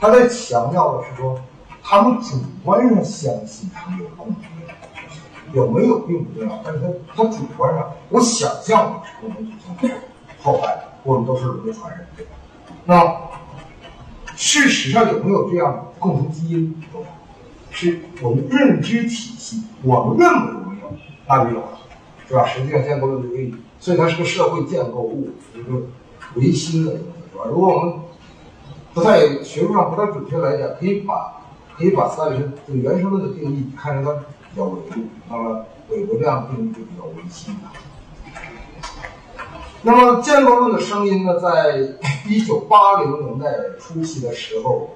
[0.00, 1.40] 他在强调的是说，
[1.84, 4.42] 他们主观上相信他们有共同
[5.52, 9.96] 有没有并不重要，但是他他主观上，我想象的是共同祖先
[10.42, 12.06] 后代，我们都是人的传人。
[12.84, 13.16] 那
[14.34, 16.82] 事实上有没有这样的共同基因？
[17.70, 20.92] 是我们认知体系，我们认为有没有，
[21.28, 21.78] 那就有了，
[22.26, 22.46] 是吧？
[22.46, 25.82] 实际上建构论就可以，所以它是个社会建构物，一个
[26.36, 27.44] 唯心的东西，是吧？
[27.50, 27.94] 如果我们
[28.94, 31.42] 不太学术上不太准确来讲，可以把
[31.76, 34.22] 可以把斯大林这个原生论的定义看成它
[34.56, 37.54] 比较维度，那么韦伯这样的定义就比较唯心。
[39.82, 41.76] 那么建构论的声音呢，在
[42.26, 44.88] 一九八零年代初期的时候。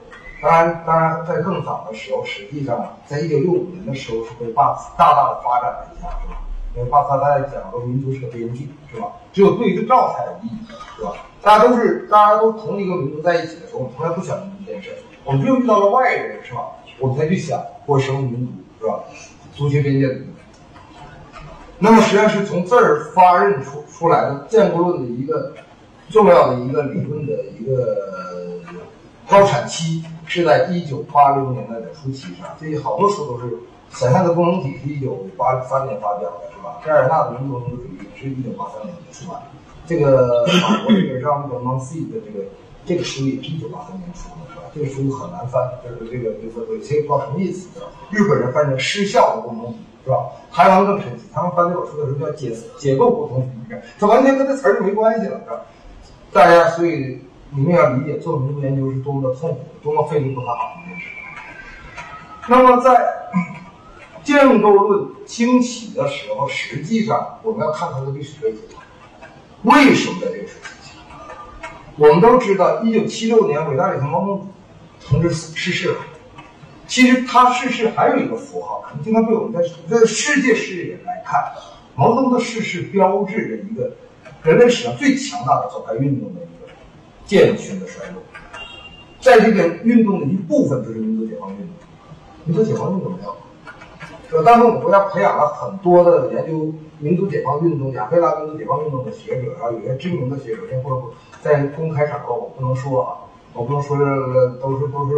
[0.43, 6.41] 当然，当然，在更早的时候，实际上在一九六五年的时候是被巴茨大大的发展了一下，是吧？
[6.75, 9.09] 因为巴茨他在讲说民族是个边际，是吧？
[9.35, 11.13] 只有对照才有意义，是吧？
[11.43, 16.61] 大家都是大家都同一个民族在一起的时候，我们从来不想这件事，我们只有遇到了外人，是吧？
[16.99, 19.01] 我们才去想我什么民族，是吧？
[19.55, 20.21] 族群边界。
[21.79, 25.55] 那么实际上是从这儿发轫出出来的建国论的一个
[26.11, 28.61] 重要的一个理论的一个
[29.29, 32.49] 高产期，是在一九八零年代的初期上。
[32.61, 33.57] 这好多书都是
[33.91, 36.81] 想象的功能体是一九八三年发表的，是吧？
[36.85, 39.41] 盖尔纳的民族民族主义是一九八三年出版。
[39.87, 42.45] 这个法国这个让那个蒙西的这个
[42.85, 47.69] 这个书也是一九八三年出的，这个书很难翻，就是这个就是有些不知道什么意思，
[48.11, 49.79] 日本人翻成失效的共同体。
[50.03, 50.31] 是吧？
[50.51, 55.61] 台湾更神奇，他们翻这本书的时候叫解解构不同体，这完全跟这词儿就没关系了，是吧？
[56.33, 57.19] 大家所以
[57.51, 60.81] 你们要理解做民族研究是多么的痛苦，多么费力不讨好的。
[62.49, 62.99] 那么在
[64.23, 68.61] 建构论兴起的时候，实际上我们要看它的历史背景，
[69.65, 71.69] 为什么在这个时候？
[71.99, 74.49] 我们都知道，一九七六年伟大领袖毛泽东
[75.11, 75.97] 同志逝世了。
[76.87, 81.53] 其实他逝世还有一个符号，可能经常被我们在在世界视野来看，
[81.95, 83.93] 毛泽东的逝世标志着一个
[84.43, 86.73] 人类史上最强大的左派运动的一个
[87.25, 88.23] 渐趋的衰落。
[89.21, 91.67] 在这个运动的一部分就是民族解放运动，
[92.45, 93.37] 民族解放运动没有。
[94.33, 103.30] 呃，当时我们国家培养了很多的研究民族解放运动、亚非拉民族解放运动的学者，然后有些知名的学者，先不在公开场合我不能说啊。
[103.53, 104.05] 我不能说是
[104.61, 105.17] 都是都是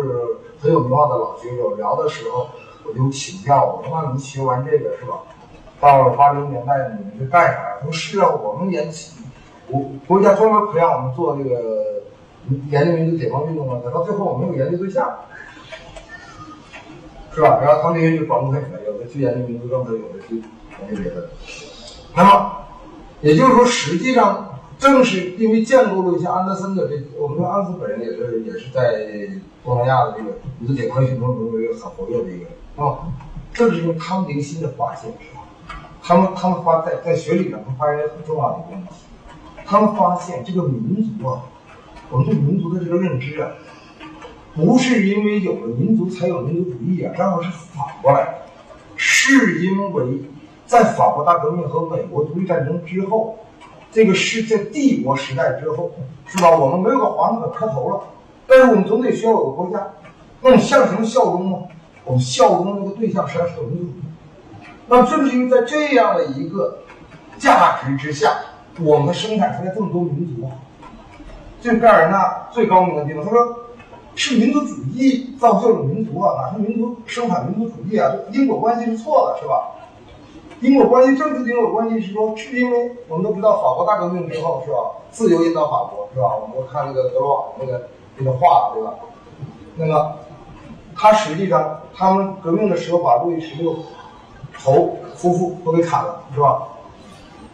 [0.59, 2.49] 很有名望的老学者，聊的时候
[2.85, 5.19] 我就请教我说：“那你学完这个是吧？
[5.81, 8.91] 到了八零年代你们是干啥呀？”他说：“是啊，我们研
[9.71, 12.03] 国国家专门培养我们做这个
[12.71, 15.07] 研究民族解放运动啊，等到最后我没有研究对象，
[17.35, 17.61] 是吧？
[17.63, 20.37] 然后他们那些就转不开，有的去研究民族政策，有的去
[20.81, 21.29] 研究别的。
[22.15, 22.53] 那么
[23.21, 24.49] 也就是说，实际上。”
[24.83, 29.07] 正是因为建构了一些安德森的这，我们说安德森本人也是也是在
[29.63, 33.07] 东南亚的这个民族解放运动中一个很活跃的一个啊，
[33.53, 35.13] 正是因为他们的一个新的发现，
[36.03, 38.95] 他们他们发在在学理上，他们发现一个很重要的一个问题，
[39.65, 41.43] 他们发现这个民族啊，
[42.11, 43.53] 我们对民族的这个认知啊，
[44.57, 48.39] 不是因为有了民族才有民族主义啊，正好是反过来，
[48.97, 50.23] 是因为
[50.67, 53.39] 在法国大革命和美国独立战争之后。
[53.93, 55.91] 这个世界帝国时代之后，
[56.27, 56.57] 是吧？
[56.57, 58.01] 我们没有个皇子磕头了，
[58.47, 59.87] 但是我们总得需要有个国家。
[60.41, 61.59] 那我们向什么效忠呢？
[62.05, 63.93] 我们效忠的那个对象实际上是民族主。
[64.89, 66.79] 那正是因为在这样的一个
[67.39, 68.39] 价值之下，
[68.81, 70.57] 我们生产出来这么多民族啊。
[71.61, 73.59] 这盖尔纳最高明的地方，他说
[74.15, 78.11] 是民族主义造就了民族啊，哪是民族生产民族主义啊？
[78.33, 79.71] 因果关系是错的，是吧？
[80.63, 84.79] 因果关系，政治因果关系是说，是因为我们都知道法国大革命之后是吧，
[85.11, 86.37] 自由引导法国是吧？
[86.41, 88.95] 我们都看那个德罗瓦那个那个画对吧？
[89.75, 90.15] 那么，
[90.95, 93.75] 他实际上他们革命的时候把路易十六
[94.57, 96.69] 头夫妇都给砍了是吧？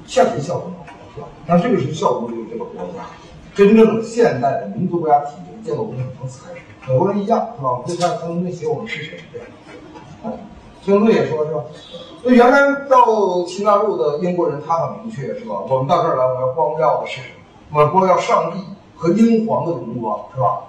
[0.06, 0.70] 向谁效忠
[1.14, 1.26] 是吧？
[1.46, 3.06] 那这个时候效忠于这个国家，
[3.54, 6.60] 真正的现代的民族国家体制建构工程从此开始。
[6.86, 7.70] 美国人一样是吧？
[7.82, 9.46] 我们看他们那写我们是谁对吧？
[10.88, 11.62] 孙子也说是吧？
[12.22, 15.56] 那原来到新大陆的英国人，他很明确，是吧？
[15.68, 17.78] 我们到这儿来，我要光耀的是什么？
[17.78, 18.64] 我们光耀上帝
[18.96, 20.60] 和英皇的荣光，是吧？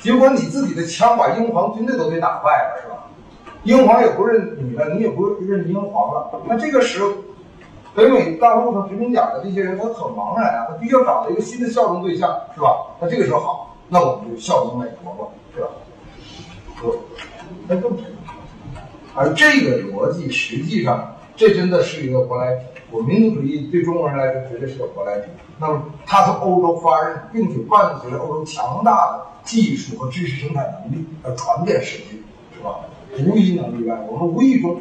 [0.00, 3.04] 结果你自己的枪把英皇军队都给打败了，是吧？
[3.62, 6.32] 英皇也不认你了，你也不认英皇了。
[6.46, 7.12] 那这个时候，
[7.94, 12.76] 北美大陆上殖民点的这些人，他很茫然啊，他必须要找到一个新的效忠对象，是吧？
[12.98, 15.68] 那这个时候好，那我们就效忠美国吧，是吧？
[16.80, 16.96] 不，
[17.68, 18.17] 那更沉。
[19.18, 22.66] 而这个逻辑实际上，这真的是一个舶来品。
[22.92, 25.28] 我民族主义对中国人来说绝对是个舶来品。
[25.58, 32.10] 那么它从欧洲发轫，并且伴随着欧洲强大的技术和知识生产能力而传遍世界，
[32.56, 32.76] 是吧？
[33.26, 33.98] 无一能例外。
[34.08, 34.80] 我们无意中，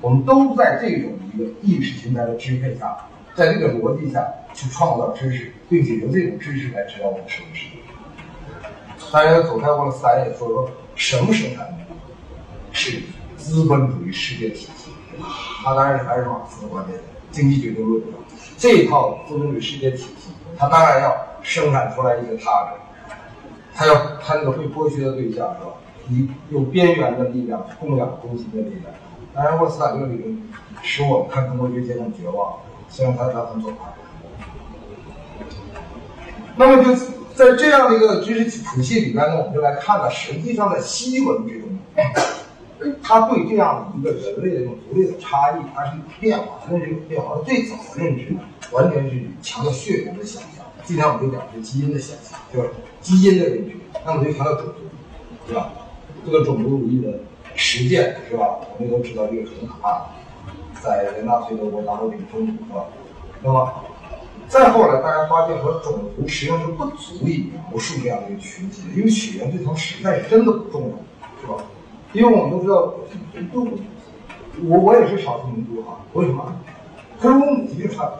[0.00, 2.96] 我们都在这种一个意识形态的支配下，
[3.36, 7.76] 在这个逻辑下去创造知识，并且由这种知识来指导我们生活世界。
[9.12, 11.74] 当然，走开沃勒斯坦也说说，什么生产力
[12.72, 13.00] 是？
[13.40, 14.90] 资本主义世界体系，
[15.64, 17.00] 他当然还是马克思的观点，
[17.32, 18.02] 经济决定论，
[18.58, 22.76] 这一套资本主义世界体系，他当然要生产出来一个他者，
[23.74, 25.72] 他要他那个被剥削的对象是吧？
[26.10, 28.92] 以有边缘的力量供养中心的力量。
[29.34, 30.42] 当然，沃斯坦这个理论
[30.82, 32.54] 使我们看中国这些很绝望，
[32.88, 33.78] 虽然他他很左派。
[36.56, 36.94] 那么就。
[37.32, 41.70] 在这样的一个知识体系里边呢，我们就来看看，实际上在西文这种，
[43.02, 47.38] 他对这样的一个人类的这种独立的差异，它是一种变化，认知有变化。
[47.44, 48.34] 最早的认知，
[48.72, 50.64] 完全是强调血缘的想象。
[50.84, 52.70] 今天我们就讲是基因的想象，就是
[53.00, 53.76] 基因的认知。
[54.04, 54.74] 那么就强调种族，
[55.46, 55.72] 对吧？
[56.24, 57.20] 这个种族主义的
[57.54, 58.46] 实践，是吧？
[58.78, 60.06] 我们都知道这个很可怕
[60.80, 62.86] 在，在纳粹德国打过这个冲突，是吧？
[63.42, 63.72] 那么。
[64.48, 70.96] 再后来，大家发现和种族实际上是不足以描述这样的一个群体的，因为血缘这层实在是真的不重要，
[72.12, 72.94] 因为我们都知道，
[73.52, 73.68] 都
[74.68, 76.54] 我我也是少数民族哈，为什么？
[77.20, 78.10] 跟我母亲差，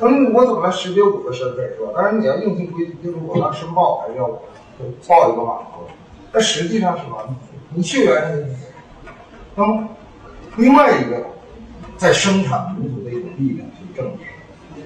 [0.00, 1.92] 嗯，我怎么来识别我的身份，是吧？
[1.94, 4.26] 当然你要硬性规定，就是我要申报还是要
[5.06, 5.86] 报一个码头，
[6.32, 7.16] 但实际上是什么？
[7.74, 8.48] 你血缘，
[9.54, 9.88] 那么
[10.56, 11.26] 另外一个
[11.96, 14.24] 在生产民族的一种力量就是政治。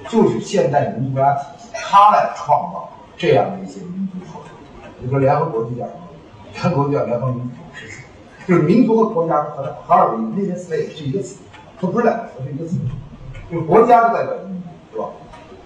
[0.08, 4.40] 就是现代民族国家体系，它来创造这样的一些民族合
[5.00, 6.05] 你说联合国就叫什么？
[6.56, 8.02] 联合国叫联合民族是什么？
[8.48, 11.36] 就是民族和国家合合二为一，那些词也是一个词，
[11.78, 12.76] 它不是两个词，是一个词。
[13.50, 15.08] 就是国家就代表民族，是吧？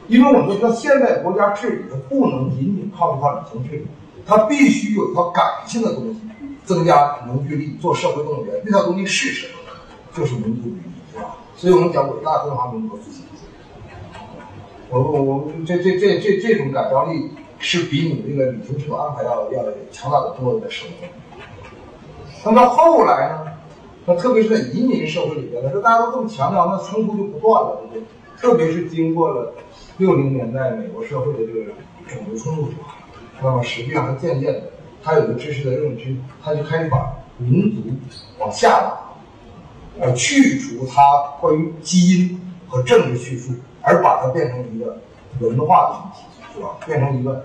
[0.08, 3.86] 因为我们说现代国家治理它不能仅仅靠一套理性治理，
[4.26, 6.20] 它必须有一套感性的东西，
[6.64, 8.56] 增加凝聚力，做社会动员。
[8.64, 9.52] 那套东西是什么？
[10.12, 10.80] 就是民族主义，
[11.12, 11.36] 是吧？
[11.54, 13.24] 所以我们讲伟大中华民族复兴。
[14.90, 17.30] 我我我这这这这这种感召力
[17.60, 21.06] 是比你这个旅行社安排要要强大的多的生活。
[22.44, 23.52] 那么后来呢？
[24.06, 28.02] 那特别是在移民社会里边，那说大家都这么强调，那冲突就不断了，对不对？
[28.40, 29.54] 特别是经过了
[29.98, 31.72] 六零年代美国社会的这个
[32.08, 32.90] 种族冲突之后，
[33.42, 34.62] 那么实际上它渐渐的，
[35.02, 37.82] 它有个知识的认知，它就开始把民族
[38.38, 39.00] 往下拉，
[40.00, 41.02] 呃，去除它
[41.40, 43.52] 关于基因和政治叙述。
[43.82, 45.00] 而把它变成一个
[45.40, 46.76] 文化群体，是吧？
[46.86, 47.44] 变成一个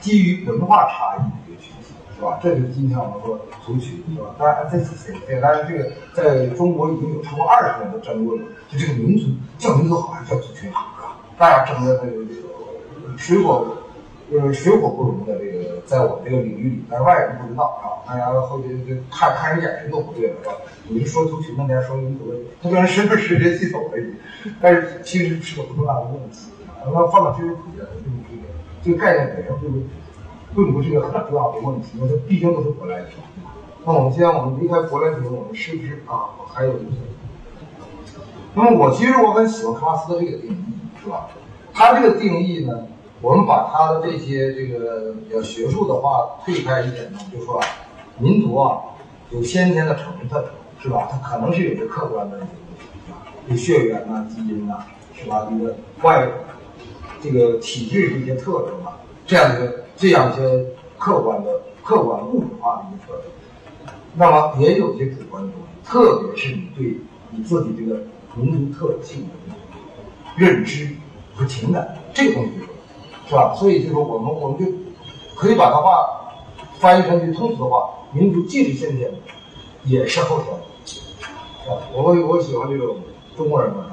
[0.00, 2.38] 基于文化差异的一个群体，是吧？
[2.42, 4.34] 这就是今天我们说族群，是吧？
[4.38, 9.28] 当然，这次对，当然这个在中国已经有超过二十年的争论了，就这个民族
[9.58, 11.16] 叫民族好还是叫族群好，是吧？
[11.38, 13.76] 大家争的这个这个水火
[14.30, 20.54] 呃水火不容的这个，在我们这个领域里，但是外人不知道啊，大家后就就看看人眼神都不对了，是吧？
[20.88, 22.32] 你是说族群，那家说民族，
[22.62, 24.14] 他跟身份识别系统而已，
[24.60, 26.48] 但是其实是个不重大的问题。
[26.92, 27.92] 那放到知识普及来说，
[28.30, 28.42] 这个
[28.82, 29.68] 这个概念本身就
[30.54, 33.18] 并不是一个很重要的问题，因为它毕竟都是舶来品。
[33.84, 36.96] 那我们既然我们离开舶来品，我们是不是啊还有一些？
[38.54, 40.56] 那么我其实我很喜欢卡马斯的这个定义，
[41.02, 41.28] 是吧？
[41.74, 42.86] 他这个定义呢？
[43.20, 47.66] 我们把他的这些这个比较学术的话推开一点呢，就说啊，
[48.18, 48.78] 民族啊
[49.30, 50.44] 有先天的成分，
[50.78, 51.08] 是吧？
[51.10, 52.38] 它可能是有些客观的，
[53.48, 54.78] 有血缘呐、基因呐，
[55.14, 55.46] 是吧？
[55.50, 56.28] 这个外
[57.22, 60.66] 这个体制的一些特征啊，这样一个这样一些
[60.98, 63.92] 客观的、客观物质化的一些特征。
[64.14, 66.98] 那么也有一些主观的东西，特别是你对
[67.30, 68.00] 你自己这个
[68.34, 69.54] 民族特性的
[70.36, 70.88] 认知
[71.34, 72.50] 和情感，这个东西。
[73.28, 73.52] 是吧？
[73.56, 74.72] 所以就说我们我们就
[75.34, 76.30] 可以把它话
[76.78, 79.18] 翻译成句通俗的话：民族既是先天的，
[79.82, 81.72] 也是后天的。
[81.74, 82.98] 啊，我我喜欢这种
[83.36, 83.86] 中国人嘛，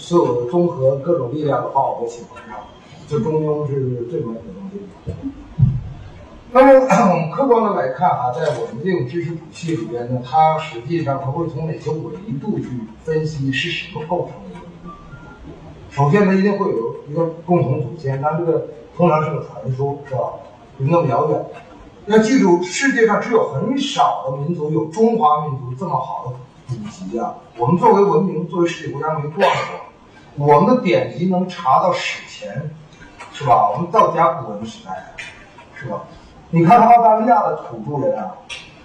[0.00, 2.58] 所有的综合各种力量的话，我都喜欢上。
[3.06, 4.80] 就中庸是最美的东西。
[6.50, 6.72] 那么
[7.12, 12.66] 我们客观的来看啊，在我们这种知识谱系里边呢，它实际上它会从哪些维度去
[13.04, 14.58] 分析是什么构成的？
[15.90, 18.66] 首先，它一定会有一个共同祖先，但这个。
[18.96, 20.20] 通常是个传说，是吧？
[20.76, 21.42] 有那么遥远。
[22.04, 27.34] 要记住，世界上只有很少的民族有中华民族这么好的祖籍啊！
[27.56, 29.48] 我们作为文明，作为世界国家没断过，
[30.36, 32.70] 我们的典籍能查到史前，
[33.32, 33.70] 是吧？
[33.70, 35.14] 我们到甲骨文时代，
[35.74, 36.02] 是吧？
[36.50, 38.32] 你看澳大利亚的土著人啊，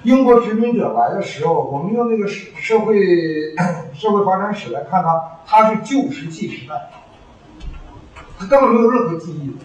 [0.04, 3.56] 英国殖民者来的时候，我们用那个社社会
[3.94, 6.76] 社会发展史来看他，他是旧石器时代，
[8.38, 9.56] 他根本没有任何记忆。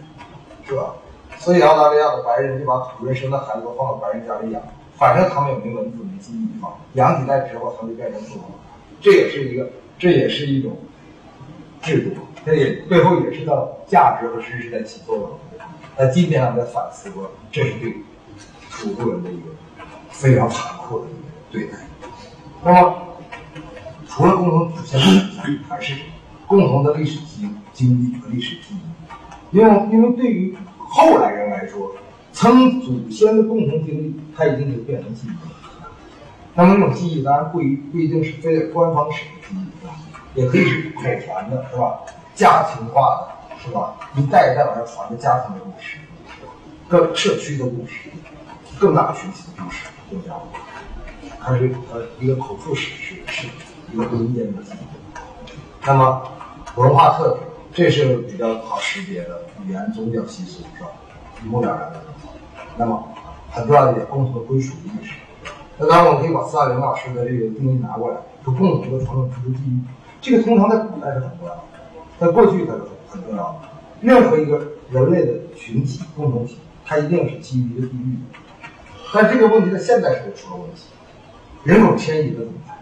[0.66, 0.94] 是吧？
[1.36, 4.62] 所以澳大利亚的白人就把土人生的孩子都放到白人家里养，
[4.96, 6.68] 反正他们也没文字没记忆嘛。
[6.92, 8.54] 养几代之后，他们就变成土人了。
[9.00, 9.68] 这也是一个，
[9.98, 10.76] 这也是一种
[11.90, 15.30] 制度，这也背后也是到价值和知识在起作用。
[15.98, 17.94] 那今天我在反思过，这是对
[18.70, 19.46] 土著人的一个
[20.10, 21.18] 非常残酷的一个
[21.50, 21.78] 对待。
[22.62, 22.94] 那么，
[24.08, 25.00] 除了共同祖先，
[25.68, 25.94] 还是
[26.46, 29.56] 共同的历史经经历和历史记忆。
[29.56, 31.92] 因为，因为对于后来人来说，
[32.32, 35.56] 曾祖先的共同经历，它已经就变成记忆了。
[36.54, 39.69] 那么，这种记忆当然不一不一定是非得官方使用记忆，
[40.34, 42.00] 也可以是口传的，是吧？
[42.34, 43.94] 家庭化的，是吧？
[44.16, 45.98] 一代一代往下传的家庭的故事。
[46.88, 48.10] 各社区的故事，
[48.78, 50.32] 更大群体的故事更加。
[51.40, 53.46] 它是呃一个口述史是，是
[53.92, 55.18] 一个民间的记忆。
[55.86, 56.22] 那么
[56.74, 57.40] 文化特质，
[57.72, 60.90] 这是比较好识别的语言、宗教习俗，是吧？
[61.44, 62.02] 一目了然的。
[62.76, 63.08] 那么
[63.50, 65.14] 很重要的一点，共同的归属意识。
[65.78, 69.78] 那当然，我们可以把斯大林老师的这个定义拿过来，说共同的传统居住地域。
[70.20, 71.62] 这个通常在古代是很重要的，
[72.18, 73.58] 在过去它是很重要的。
[74.00, 74.60] 任何一个
[74.90, 78.16] 人类的群体共同体，它一定是基于一个地域。
[79.12, 80.84] 但这个问题在现代社会出了问题，
[81.64, 82.76] 人口迁移的怎么办？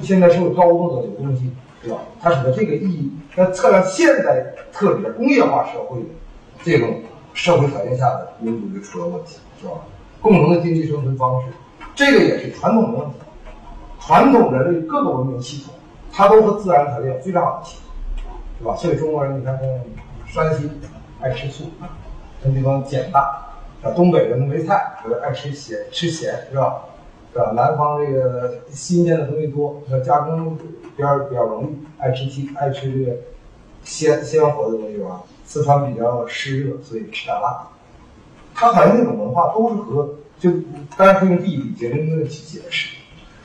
[0.00, 1.98] 现在社会高度的流动性，对吧？
[2.20, 6.06] 它使得这个意义，要测量现代特别工业化社会的
[6.62, 7.00] 这种
[7.32, 9.74] 社会条件下的民族就出了问题，是吧？
[10.20, 11.48] 共同的经济生存方式，
[11.94, 13.14] 这个也是传统的问题。
[14.00, 15.74] 传统人类各个文明系统，
[16.12, 17.88] 它都和自然条件非常好的契合，
[18.58, 18.76] 是吧？
[18.76, 19.58] 所以中国人，你看
[20.26, 20.70] 山西
[21.20, 21.64] 爱吃醋，
[22.42, 23.46] 那地方碱大。
[23.82, 26.82] 啊，东北人没菜，爱吃咸，吃咸是吧？
[27.32, 27.52] 是吧？
[27.54, 30.54] 南方这个新鲜的东西多，加工
[30.96, 33.16] 比较比较容易，爱吃清，爱吃这个
[33.82, 35.22] 鲜鲜活的东西吧。
[35.46, 37.68] 四川比较湿热，所以吃点辣。
[38.54, 40.50] 它好像那种文化都是和就
[40.98, 42.98] 当然可以用地理决定论去解释，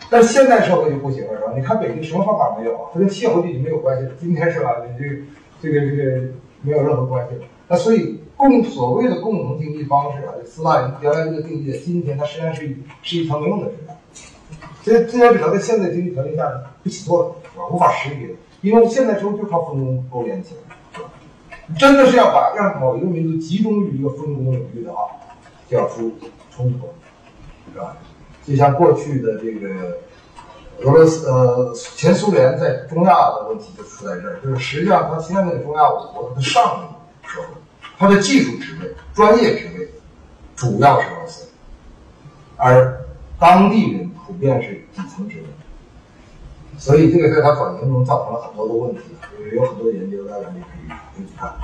[0.10, 1.54] 但是现代社会就不行了，是吧？
[1.56, 2.90] 你看北京什么方法没有啊？
[2.94, 4.10] 它跟气候地理没有关系。
[4.20, 4.76] 今天是吧？
[4.86, 5.24] 你这
[5.62, 6.22] 这个这个
[6.62, 7.36] 没有任何关系。
[7.68, 8.20] 那所以。
[8.38, 13.96] 共所谓的共同经济方式啊，斯大林原来这个定义，今天它实际上是是一条没用的纸板。
[14.84, 16.44] 所以这条纸条在现在经济条件下
[16.84, 17.66] 不起作用，是吧？
[17.72, 18.28] 无法识别，
[18.60, 21.10] 因为现在社会就靠分工勾连起来，是吧？
[21.80, 25.08] 真的是要把让某一个民族集中于一个分工领域的话，
[25.70, 26.12] 就要出
[26.52, 26.90] 冲突，
[27.72, 27.96] 是吧？
[28.48, 29.98] 就像过去的这个
[30.82, 37.48] 俄罗斯呃前苏联在中亚的问题就出在这儿，就是实际上它现在那个中亚五国它的上层社会。
[37.98, 39.90] 他的技术职位、专业职位
[40.54, 41.48] 主要是俄罗斯，
[42.58, 43.02] 而
[43.40, 45.46] 当地人普遍是底层职位，
[46.78, 49.02] 所以这个在他转型中造成了很多的问题，
[49.56, 50.62] 有很多研究大家可以
[51.16, 51.56] 可以去看。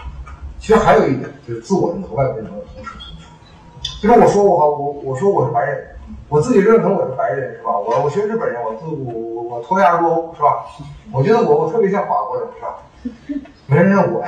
[0.58, 3.26] 其实还有一点就是自我认同、外部认同同时存在。
[4.02, 5.86] 就是我说我好，我我说我是白人，
[6.32, 7.78] 我自己认同我是白人是吧？
[7.78, 10.66] 我我学日本人，我自我我脱亚入欧是吧？
[11.12, 13.50] 我觉得我我特别像法国人是吧？
[13.68, 14.28] 没人认我呀，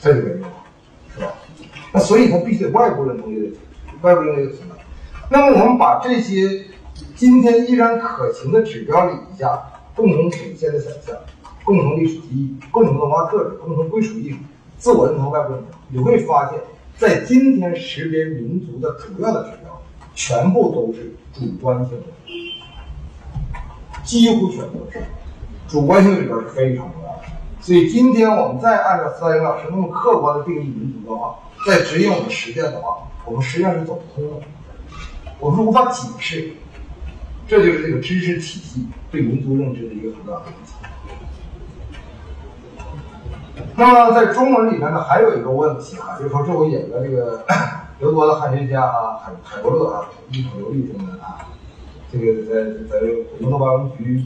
[0.00, 0.40] 这就没用。
[1.14, 1.32] 是吧？
[1.92, 3.56] 那所以他必须得外部认同也得，
[4.02, 4.74] 外部认同也得存在。
[5.30, 6.64] 那么我们把这些
[7.14, 9.62] 今天依然可行的指标理一下，
[9.94, 11.16] 共同体现的想象、
[11.62, 14.36] 共同历史记忆、共同文化特质、共同归属意识、
[14.78, 16.58] 自我认同、外部认同，你会发现，
[16.98, 19.73] 在今天识别民族的主要的指标，
[20.14, 22.06] 全部都是主观性的，
[24.04, 25.02] 几乎全都是
[25.66, 27.22] 主观性里边是非常重要的。
[27.60, 31.36] 所以今天我们再按照斯大林老师那么客观的定义民族的话，
[31.66, 34.46] 再指引我们实践的话，我们实际上是走不通的，
[35.40, 36.52] 我们无法解释。
[37.46, 40.72] 这就是这个知识体系对民族认知的一个很大的问题。
[43.76, 47.44] 那么在中文里面呢，还有一个问题啊，就是说这回引了这个
[48.00, 51.46] 德国的汉学家啊，海海伯勒啊，一口流利中文啊，
[52.12, 54.24] 这个在在北京的外文局，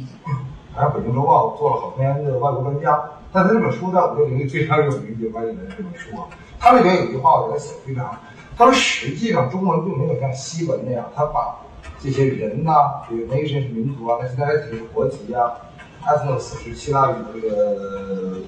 [0.74, 2.98] 还有北京周报做了好多年的外国专家。
[3.30, 8.16] 但他这本书在五六零里非常有名，就发现的这本书啊，它里边有一句话，我觉得写的非常好。
[8.56, 11.58] 他说，实际上中文并没有像西文那样，他把
[12.00, 15.52] 这些人呐，这个 nation 是民族啊，nationality 是国籍啊
[16.04, 18.38] ，ethnos 是希腊语这个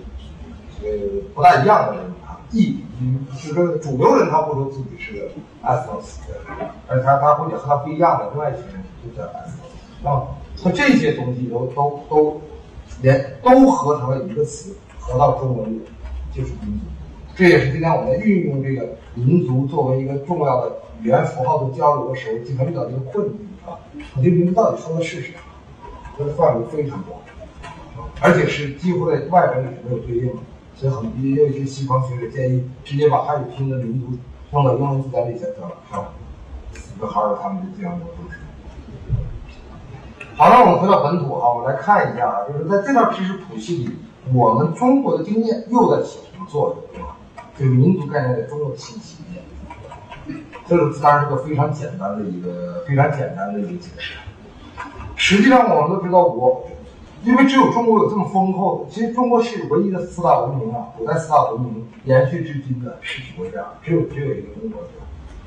[0.82, 2.12] 这个不大一样的人，
[2.52, 2.84] 意，
[3.32, 5.28] 就是说主流人他不说自己是个
[5.62, 6.18] ethnos，
[6.86, 10.28] 而他他或者和他不一样的另外一群人就叫 ethnos，啊，
[10.62, 12.40] 他这些东西都都都。
[13.02, 15.80] 连都合成了一个词，合到中文里
[16.34, 16.84] 就是民族。
[17.34, 23.78] 这也是今天我们运用这个民族作为一个重要的语言符号的交流的时候，经常遇到一个困境啊。
[24.16, 25.38] 这个名字到底说的是什么？
[26.18, 27.18] 它的范围非常广，
[28.20, 30.42] 而且是几乎在外文里是没有对应的。
[30.80, 34.16] 所以很也有一些西方学者建议，直接把汉语拼音的民族
[34.50, 36.08] 放到英文字典里才得了，是吧？
[36.72, 38.06] 死个孩儿他们就这样做。
[40.36, 43.90] 好了，我们回到本土哈，我们来看一下啊，就是在这套知识谱系里，
[44.32, 47.14] 我们中国的经验又在起什么作用，对吧？
[47.58, 49.18] 这个民族概念在中国的兴起，
[50.66, 54.14] 这个当然是个非常简单的一个非常简单的一个解释。
[55.14, 56.66] 实际上，我们都知道，我
[57.22, 64.80] 因为只有中国有这么丰厚的，其实中国是唯一的四大文明啊，古代四大文明延续至今的实体国家，只有只有一个中国。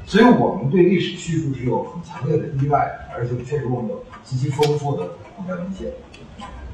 [0.06, 5.88] 所以我们对历史叙述是有很强烈的依赖，而且确实我们有极其丰富的古代文献。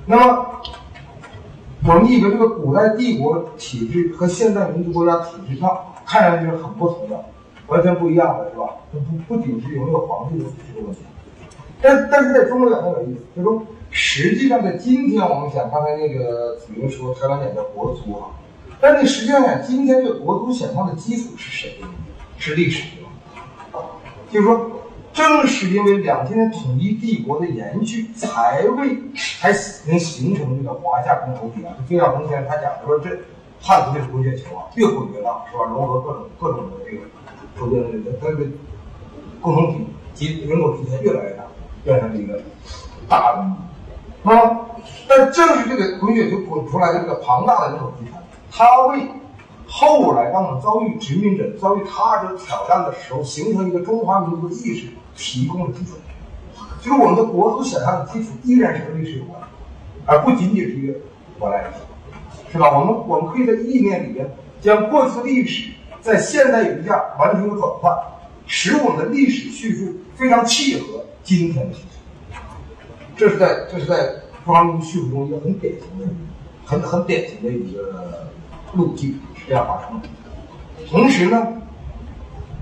[0.05, 0.45] 那么，
[1.85, 7.23] 我们以为这个古代帝国体制和现代民族国家体制上看上去是很不同的，
[7.67, 8.65] 完全不一样的是吧？
[8.91, 8.99] 不
[9.35, 11.01] 不仅是有没有皇帝的这个问题，
[11.81, 18.29] 但但是在中国讲很有意思，就是说实际上在今天我们讲，刚才那个子明说台湾讲叫国族啊，
[18.79, 21.75] 但是实际上讲今天这个国族想象的基础是谁？
[22.37, 22.83] 是历史
[24.31, 24.71] 就是说。
[25.11, 28.95] 正是因为两千年统一帝国的延续，才为
[29.41, 29.51] 才
[29.87, 31.75] 能形成这个华夏共同体啊。
[31.77, 33.09] 就费孝通先生他讲说，这
[33.59, 35.65] 汉族这个滚雪球啊，越滚越大，是吧？
[35.73, 37.03] 融合各种各种的这个
[37.57, 38.47] 周边的这个它的
[39.41, 41.43] 共同体及人口之间越来越大，
[41.83, 42.39] 变成了一个
[43.09, 43.51] 大的
[44.23, 44.59] 啊。
[45.07, 49.07] 但正是这个滚雪球滚出来的这个庞大的人口集团，它为
[49.67, 54.87] 后来当我们遭遇殖民者、遭遇他者挑战的时候，形成一个中华民族的意识。
[55.21, 55.97] 提供了基础，
[56.81, 59.41] 就是我们的国族想象的基础依然是和历史有关，
[60.05, 60.93] 而不仅仅是一个
[61.39, 61.65] 我来，
[62.49, 62.79] 是吧？
[62.79, 64.25] 我们我们可以在意念里边
[64.61, 67.93] 将过去的历史在现代语境下完成一个转换，
[68.47, 71.75] 使我们的历史叙述非常契合今天的。
[73.19, 74.15] 这是在这是在
[74.45, 76.07] 中华民族叙述中一个很典型的、
[76.65, 78.29] 很很典型的一个
[78.73, 80.07] 路径是这样发生的。
[80.89, 81.47] 同时呢。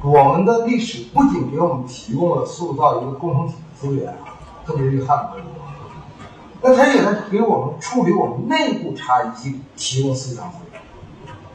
[0.04, 4.14] 我们的历史不仅给我们提供了塑造一个共同体的资源，
[4.64, 5.40] 特别是汉族，
[6.62, 10.80] 那它也在给我们处理我们内部差异性提供思想资源。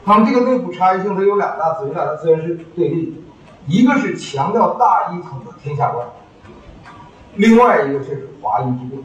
[0.03, 3.21] 那么这个内部差异性它有两大资源，两大资源是对立的，
[3.65, 6.05] 一个是强调大一统的天下观，
[7.35, 9.01] 另外一个是华夷之辩，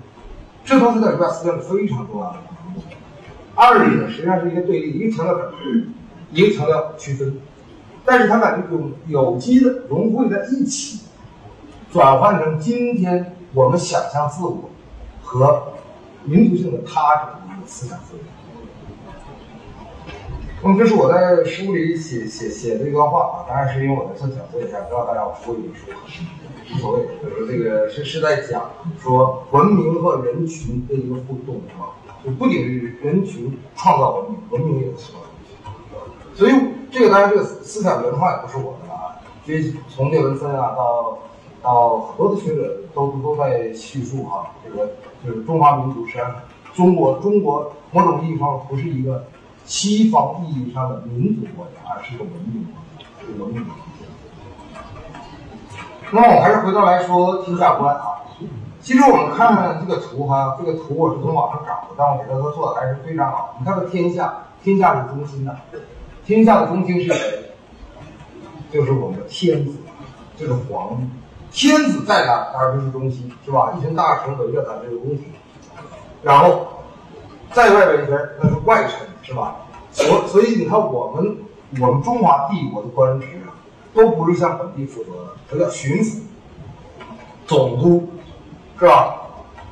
[0.64, 2.38] 这都是在儒家思想里非常重要的。
[3.54, 5.50] 二者呢实际上是一个对立，一个强调整，
[6.32, 7.40] 一个强调区分。
[8.04, 11.00] 但是它把这种有机的融汇在一起，
[11.92, 14.70] 转换成今天我们想象自我
[15.22, 15.72] 和
[16.24, 18.24] 民族性的他者的一个思想资源。
[20.60, 25.94] 那么这是我在书里写写写的一段话啊，当然是因为我在做讲座一下，不知道大家我说一说，
[26.74, 27.06] 无所谓。
[27.22, 28.68] 就是这个是是在讲
[29.00, 31.94] 说文明和人群的一个互动啊，
[32.24, 35.12] 就不仅是人群创造文明，文明也是。
[36.34, 36.52] 所以，
[36.90, 39.14] 这个当然，这个思想原创也不是我的了啊。
[39.44, 41.18] 所以，从聂文森啊，到
[41.62, 44.90] 到很多的学者都都在叙述哈，这个
[45.24, 46.34] 就是中华民族实际上，
[46.74, 49.24] 中国中国某种意义上不是一个
[49.68, 53.82] 西方意义上的民族国家，而是一个文明国家，是文明国家。
[56.10, 58.16] 那么，我还是回头来说天下观啊。
[58.80, 63.56] 其实我们看看这个图哈，这个图我是从网上找的，但我觉得他做的还是非常好。
[63.58, 64.32] 你看，这天下，
[64.64, 65.54] 天下是中心的。
[66.24, 67.52] 天下的中心是谁？
[68.72, 69.76] 就是我们的天子，
[70.36, 71.02] 就是皇帝。
[71.50, 73.74] 天子在哪，而不是中心，是吧？
[73.76, 75.24] 一群大臣围着他这个宫廷，
[76.22, 76.66] 然后
[77.52, 79.56] 再外边一圈那是外臣，是吧？
[79.92, 81.36] 所所以你看，我们
[81.78, 83.52] 我们中华帝国的官职啊
[83.92, 86.20] 都不是向本地负责的，它叫巡抚、
[87.46, 88.08] 总督，
[88.78, 89.16] 是吧？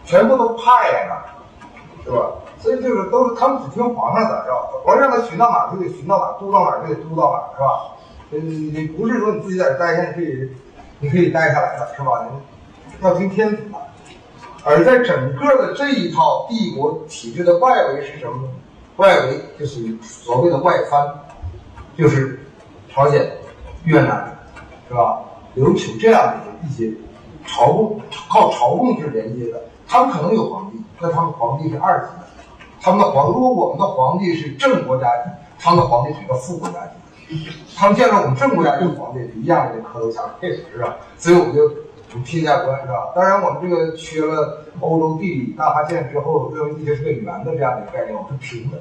[0.04, 2.26] 全部都派来的，是吧？
[2.59, 4.57] 所以就是都是他们只听皇上的，是吧？
[4.84, 7.96] 皇上他巡到哪就得巡到哪，督到哪就得督到哪，是吧？
[8.30, 8.38] 你，
[8.78, 10.50] 你不是说你自己在这待下，你可以，
[11.00, 12.26] 你可以待下来的，是吧？
[13.00, 13.78] 要听天子的。
[14.64, 18.48] 而在整个的这一套帝国体制的外围是什么呢？
[18.97, 21.07] 外围就是所谓的外藩，
[21.97, 22.40] 就是
[22.92, 23.30] 朝鲜、
[23.84, 24.36] 越南，
[24.88, 25.22] 是吧？
[25.57, 26.92] 琉球这样的一些
[27.47, 32.26] 朝贡，靠朝贡去连接的，他们可能有皇帝，但他们皇帝是二级的。
[32.80, 36.92] 他们的皇，如果我们的皇帝是正国家级，他们的皇帝是一个副国家级。
[37.76, 40.97] 他们见到我们正国家级皇帝是，一样的磕头下跪，是吧？
[41.18, 41.68] 所以我们就
[42.12, 43.12] 我们天下观，是吧？
[43.14, 48.78] 当然，我们这个缺了欧洲地理大发现之后，认为地球是个圆的这样的一个概念，我们是平的，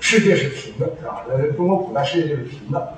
[0.00, 1.22] 世界是平的，是吧？
[1.28, 2.94] 呃，中国古代世界就是平的，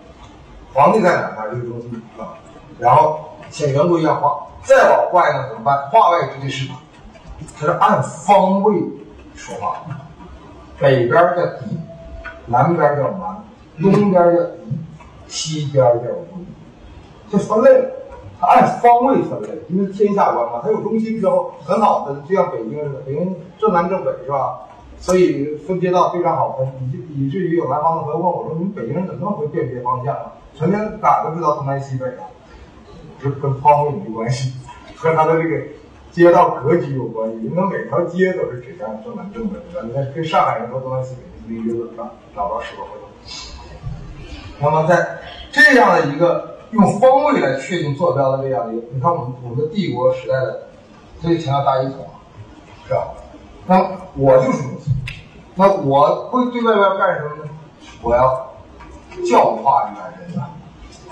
[0.72, 2.34] 皇帝在哪，哪就是中心，啊。
[2.78, 5.88] 然后像圆规一样画，再往外呢怎么办？
[5.90, 6.74] 画外之地是哪？
[7.58, 8.82] 它是按方位
[9.34, 9.82] 说话。
[10.78, 11.78] 北边叫狄，
[12.46, 13.44] 南边叫蛮，
[13.82, 14.78] 东边叫夷，
[15.28, 16.46] 西边叫东，
[17.28, 17.90] 就分类了。
[18.40, 24.60] 它按方位分类，因为天下观嘛，它有中心之后很好分，就像北京似的，北京正南正北是吧？
[24.98, 30.32] 所以分街道非常好分，以以至于有南方的朋友问我说：“你们北京人怎么那么会辨别方向啊？
[30.54, 32.24] 全天哪都知道东南西北啊？”
[33.20, 34.54] 是跟方位没关系，
[34.96, 35.62] 和它的这个。
[36.10, 39.80] 街道格局有关系，因为每条街都是指向正南正北的。
[39.84, 43.06] 你看，跟上海人说东南西北，离一个上找不着十个回头。
[44.58, 45.20] 那么，在
[45.52, 50.62] 这样的一个用方位来确定坐标的这样一个，你看我们我们的帝国时代的
[51.20, 52.06] 最强调大一统，
[52.86, 53.08] 是吧？
[53.66, 54.94] 那我就是中心，
[55.56, 57.50] 那我会对外边干什么呢？
[58.02, 58.52] 我要
[59.28, 60.50] 教化一代人啊，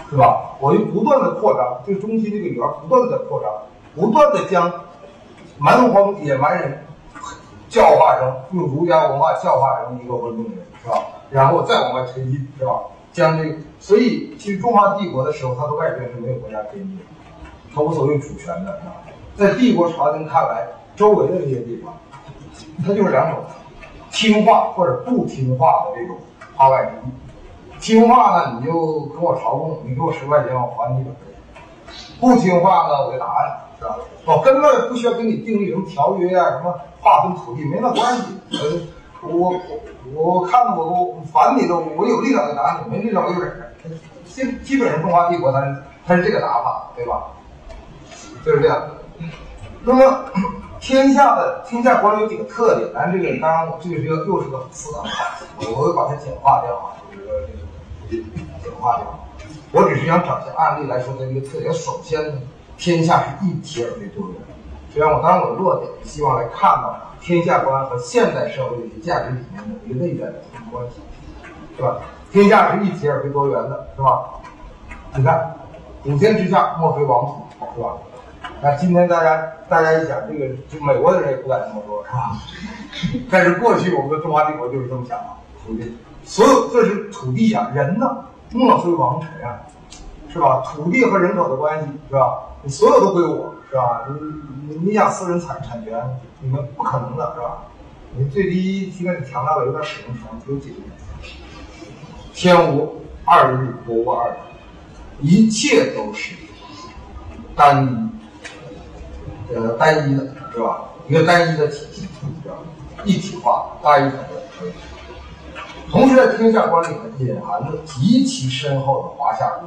[0.08, 0.56] 是吧？
[0.60, 3.50] 我就不断的扩张，这个中心这个圆不断的扩张，
[3.96, 4.72] 不断的将
[5.58, 6.84] 蛮荒野蛮人
[7.68, 10.98] 教化成用儒家文化教化成一个文明人，是吧？
[11.30, 12.80] 然后再往外推进，是吧？
[13.12, 16.96] 将这个，所以其实中华帝国的时候，它的外边是没有国家边界，
[17.74, 19.02] 它无所谓主权的，啊？
[19.36, 20.66] 在帝国朝廷看来，
[20.96, 21.94] 周围的这些地方，
[22.84, 23.38] 它就是两种
[24.10, 26.16] 听话或者不听话的这种
[26.56, 27.12] 化外之地。
[27.80, 33.96] 听话呢，你就跟我朝贡，你给我十块钱，我还你本钱；不听话呢，我就打你，是吧？
[34.26, 38.24] 我根本不需要跟你订立什么条约啊，什么划分土地，没那关系。
[39.22, 39.60] 我我
[40.14, 43.67] 我看我我烦你的，我有力量就打你，没力量我就忍着。
[44.38, 45.76] 基基本上中华帝国它是
[46.06, 47.24] 它是这个打法，对吧？
[48.44, 48.88] 就是这样。
[49.82, 50.24] 那么
[50.80, 52.92] 天下的天下官有几个特点？
[52.94, 57.34] 咱这个当然这个是个又是个复杂的话题，我会把它简化掉啊，就是说
[58.08, 58.22] 这个。
[58.62, 59.18] 简化掉，
[59.72, 61.72] 我只是想找些案例来说它一个特点。
[61.72, 62.40] 首先呢，
[62.76, 64.36] 天下是一体而非多元。
[64.88, 71.00] 实际上，我当然我的弱点，希望来看到天下观和现代社会的一些价值理念的一个内在的关系，
[71.76, 71.98] 是吧？
[72.30, 74.28] 天下是一体而非多元的，是吧？
[75.14, 75.54] 你看，
[76.02, 77.92] 普天之下莫非王土，是吧？
[78.60, 82.36] 那今天大家大家一想，这个就美国的人也不敢这么说，是吧？
[83.30, 85.24] 但是过去我们的中华帝国就是这么想的，
[85.64, 85.96] 土地。
[86.24, 88.24] 所有这是土地呀，人呢？
[88.52, 89.60] 莫非王臣啊，
[90.28, 90.62] 是吧？
[90.66, 92.38] 土地和人口的关系是吧？
[92.62, 94.02] 你所有都归我，是吧？
[94.08, 95.98] 你你你想私人产产权，
[96.40, 97.64] 你们不可能的是吧？
[98.16, 100.90] 你最低现在你强大的有点使用权，有几个人？
[102.38, 104.36] 天无二日，国无二日，
[105.20, 106.36] 一切都是
[107.56, 110.22] 单一，呃，单一的
[110.54, 110.84] 是吧？
[111.08, 112.08] 一个单一的体系，
[112.44, 112.54] 是吧？
[113.04, 114.70] 一体化，大一统的。
[115.90, 119.66] 同时，在天下观里面隐含着极其深厚的华夏儒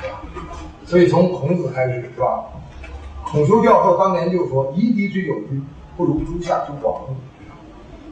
[0.00, 0.10] 学
[0.84, 2.42] 所以从孔子开始，是吧？
[3.24, 5.64] 孔修教授当年就说：“夷狄之有君，
[5.96, 7.14] 不如诸夏之广物。”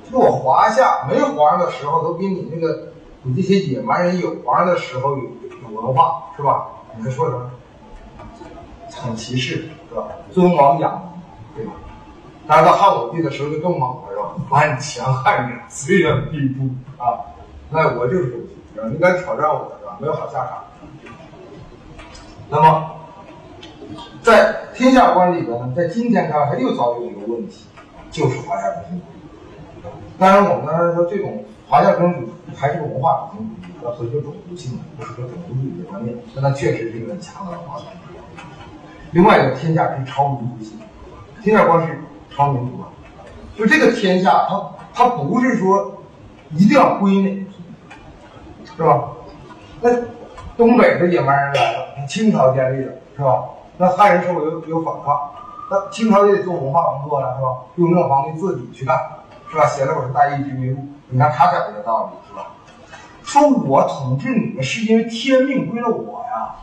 [0.09, 2.93] 就我华夏没有皇的时候，都比你那个
[3.23, 5.25] 你这些野蛮人有玩的时候有
[5.63, 6.67] 有文化，是吧？
[6.97, 7.51] 你还说什么？
[8.91, 10.05] 很歧视，是吧？
[10.33, 11.15] 尊王养
[11.55, 11.73] 夷，对吧？
[12.47, 14.35] 但是到汉武帝的时候就更猛了，是吧？
[14.49, 17.21] 顽强汉人，虽远必诛啊！
[17.69, 18.57] 那我就是主席，
[18.91, 19.97] 你敢挑战我，是吧？
[20.01, 20.65] 没有好下场。
[22.49, 22.91] 那么，
[24.23, 27.67] 在天下观里边呢，在今天看，它又遭遇了一个问题，
[28.11, 29.03] 就是华夏文明。
[30.19, 33.47] 当然，我们刚才说这种华夏文明主还是个文化主义，
[33.85, 37.87] 要和一个种族性的，不是说种族主义的观念，但它确实是一个很强大的文化主义。
[39.13, 40.79] 另外一个，天下是超民族性，
[41.43, 41.99] 天下观是。
[42.33, 42.87] 超民族啊，
[43.57, 46.01] 就这个天下，它它不是说
[46.51, 47.47] 一定要归哪
[48.77, 49.09] 是吧？
[49.81, 49.91] 那
[50.57, 53.43] 东北的野蛮人来了，清朝建立的，是吧？
[53.79, 55.19] 那汉人社会有有反抗，
[55.69, 57.49] 那清朝也得做文化工作了，是吧？
[57.75, 58.97] 雍正皇帝自己去干，
[59.51, 59.67] 是吧？
[59.67, 60.77] 写了本《大义之民》，
[61.09, 62.47] 你看他讲这个道理，是吧？
[63.23, 66.55] 说我统治你们是因为天命归了我呀，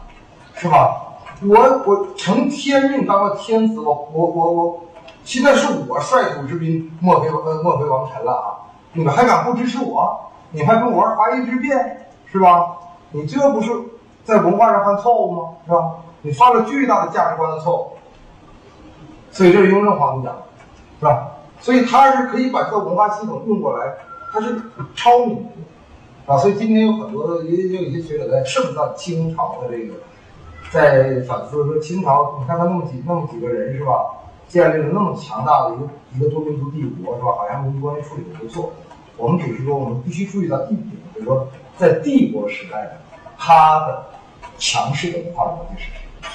[0.55, 1.03] 是吧？
[1.41, 4.83] 我我承天命当了天子，我我我我。
[5.23, 8.47] 现在是我率土之滨，莫非呃莫非王臣了啊！
[8.93, 10.31] 你们还敢不支持我？
[10.51, 12.77] 你还跟我玩华夷之辩，是吧？
[13.11, 13.69] 你这不是
[14.23, 15.49] 在文化上犯错误吗？
[15.65, 15.95] 是吧？
[16.21, 17.91] 你犯了巨大的价值观的错误。
[19.29, 20.41] 所以这是雍正皇帝讲的，
[21.01, 21.27] 是吧？
[21.59, 23.93] 所以他是可以把这个文化系统用过来，
[24.31, 24.61] 他是
[24.95, 26.37] 超民族啊！
[26.37, 29.93] 所以今天有很多也也有一些学者在盛赞清朝的这个，
[30.69, 34.05] 在反思说清朝，你看他那么几那么几个人，是吧？
[34.47, 37.31] 建立了那么强大的一个一个多民族帝国，是吧？
[37.37, 38.71] 好像民族关系处理的不错。
[39.17, 42.97] 我们只是说，我们必须注意到一点，就是说，在帝国时代，
[43.37, 44.05] 他的
[44.57, 46.29] 强势的文化逻辑是什么？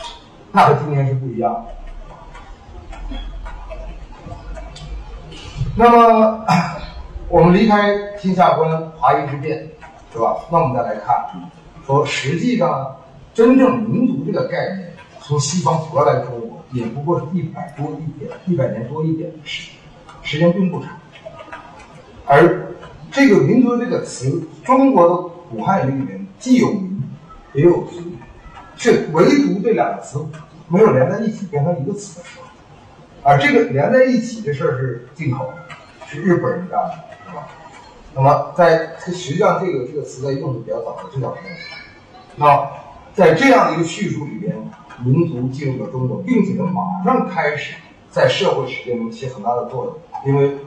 [0.50, 1.81] 那和今天是不一样的。
[5.74, 6.44] 那么，
[7.28, 9.66] 我们离开天下观、华夷之辩，
[10.12, 10.36] 是吧？
[10.50, 11.16] 那我们再来看，
[11.86, 12.94] 说实际上，
[13.32, 16.62] 真正民族这个概念，从西方传来中国。
[16.72, 19.72] 也不过是一百多一点，一百年多一点的时，
[20.22, 20.88] 时间并不长。
[22.26, 22.66] 而
[23.10, 25.14] 这个“民族”这个词，中国的
[25.50, 27.02] 古汉语里面既有“民”
[27.52, 28.00] 也有“族”，
[28.74, 30.24] 却唯独这两个词
[30.68, 32.46] 没有连在一起变成一个词的时候。
[33.22, 35.61] 而这个连在一起这事儿是进口的，
[36.12, 36.94] 是日本人干的，
[37.26, 37.48] 是吧？
[38.14, 41.48] 那么在实际上，这个这个词在用的比较早的这叫什么？
[42.36, 42.70] 那
[43.14, 44.54] 在这样的一个叙述里边。
[45.02, 47.74] 民族进入了中国，并且呢，马上开始
[48.08, 49.94] 在社会实践中起很大的作用，
[50.26, 50.58] 因为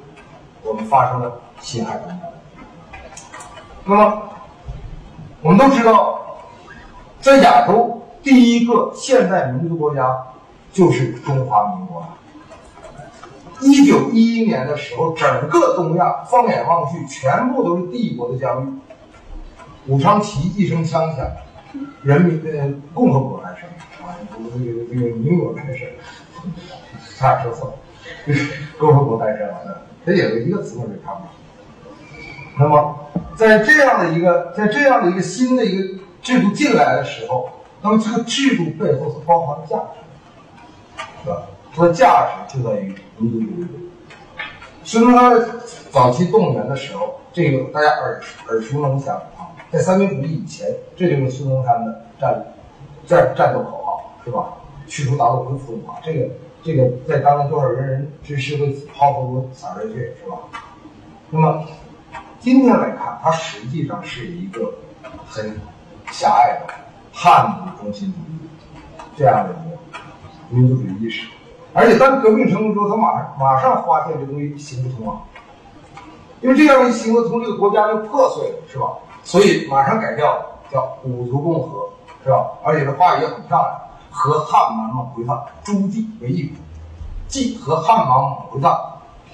[0.61, 2.19] 我们发生了辛亥革命。
[3.85, 4.23] 那么，
[5.41, 6.37] 我们都知道，
[7.21, 10.21] 在亚洲第一个现代民族国家
[10.73, 12.03] 就是中华民国。
[13.61, 18.69] 一九一一年的时候，整个东亚放眼望去，全部都是帝国的疆域。
[19.87, 21.25] 武昌起义一声枪响，
[22.01, 22.49] 人民的
[22.93, 23.69] 共和国诞生
[24.05, 25.87] 啊，这个这个民国诞生，
[27.17, 28.35] 差点说错了，
[28.79, 31.21] 共和国诞生了，这也是一个词汇没看不
[32.57, 32.97] 那么，
[33.35, 37.49] 在这样的一个在这样的一个新的一个制度进来的时候，
[37.81, 41.43] 那么这个制度背后所包含的价值，是吧？
[41.75, 43.67] 它的价值就在于民族主义。
[44.83, 45.45] 孙中山
[45.91, 52.45] 早期动员的时候，这个大家耳耳熟能详啊，在三民主义以前，这就是孙中山的战
[53.05, 54.53] 战战斗口号，是吧？
[54.87, 56.29] 驱除鞑虏，恢复中华，这个
[56.63, 60.37] 这个在当年多少人人之师的抛头颅洒热血，是吧？
[61.31, 61.65] 那么
[62.39, 64.75] 今天来看，它实际上是一个
[65.27, 65.59] 很
[66.11, 66.73] 狭隘的
[67.11, 68.47] 汉族中心主义
[69.17, 69.77] 这样的一个
[70.49, 71.27] 民族主义意识。
[71.77, 75.19] 而且当革命成功之后，他马上马上发现这东西行不通啊，
[76.39, 78.93] 因为这样一行不通，这个国家就破碎了，是吧？
[79.25, 81.89] 所以马上改掉了，叫五族共和，
[82.23, 82.49] 是吧？
[82.63, 83.77] 而且这话语也很漂亮，
[84.09, 86.55] 和汉满蒙回纂诸地为一国，
[87.27, 88.79] 即和汉满蒙回纂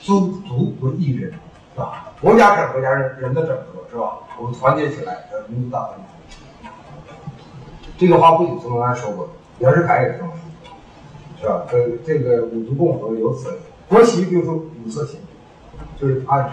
[0.02, 1.32] 诸族为一人，
[1.76, 2.08] 是吧？
[2.20, 4.14] 国家整合家人人的整合，是吧？
[4.40, 6.68] 我们团结起来，叫民族大团结。
[8.00, 9.30] 这个话不仅孙中山说过，
[9.60, 10.51] 袁世凯也这么说。
[11.42, 11.66] 是吧？
[11.72, 13.50] 呃，这个五族共和由此，
[13.90, 15.18] 国旗就是五色旗，
[16.00, 16.48] 就是按。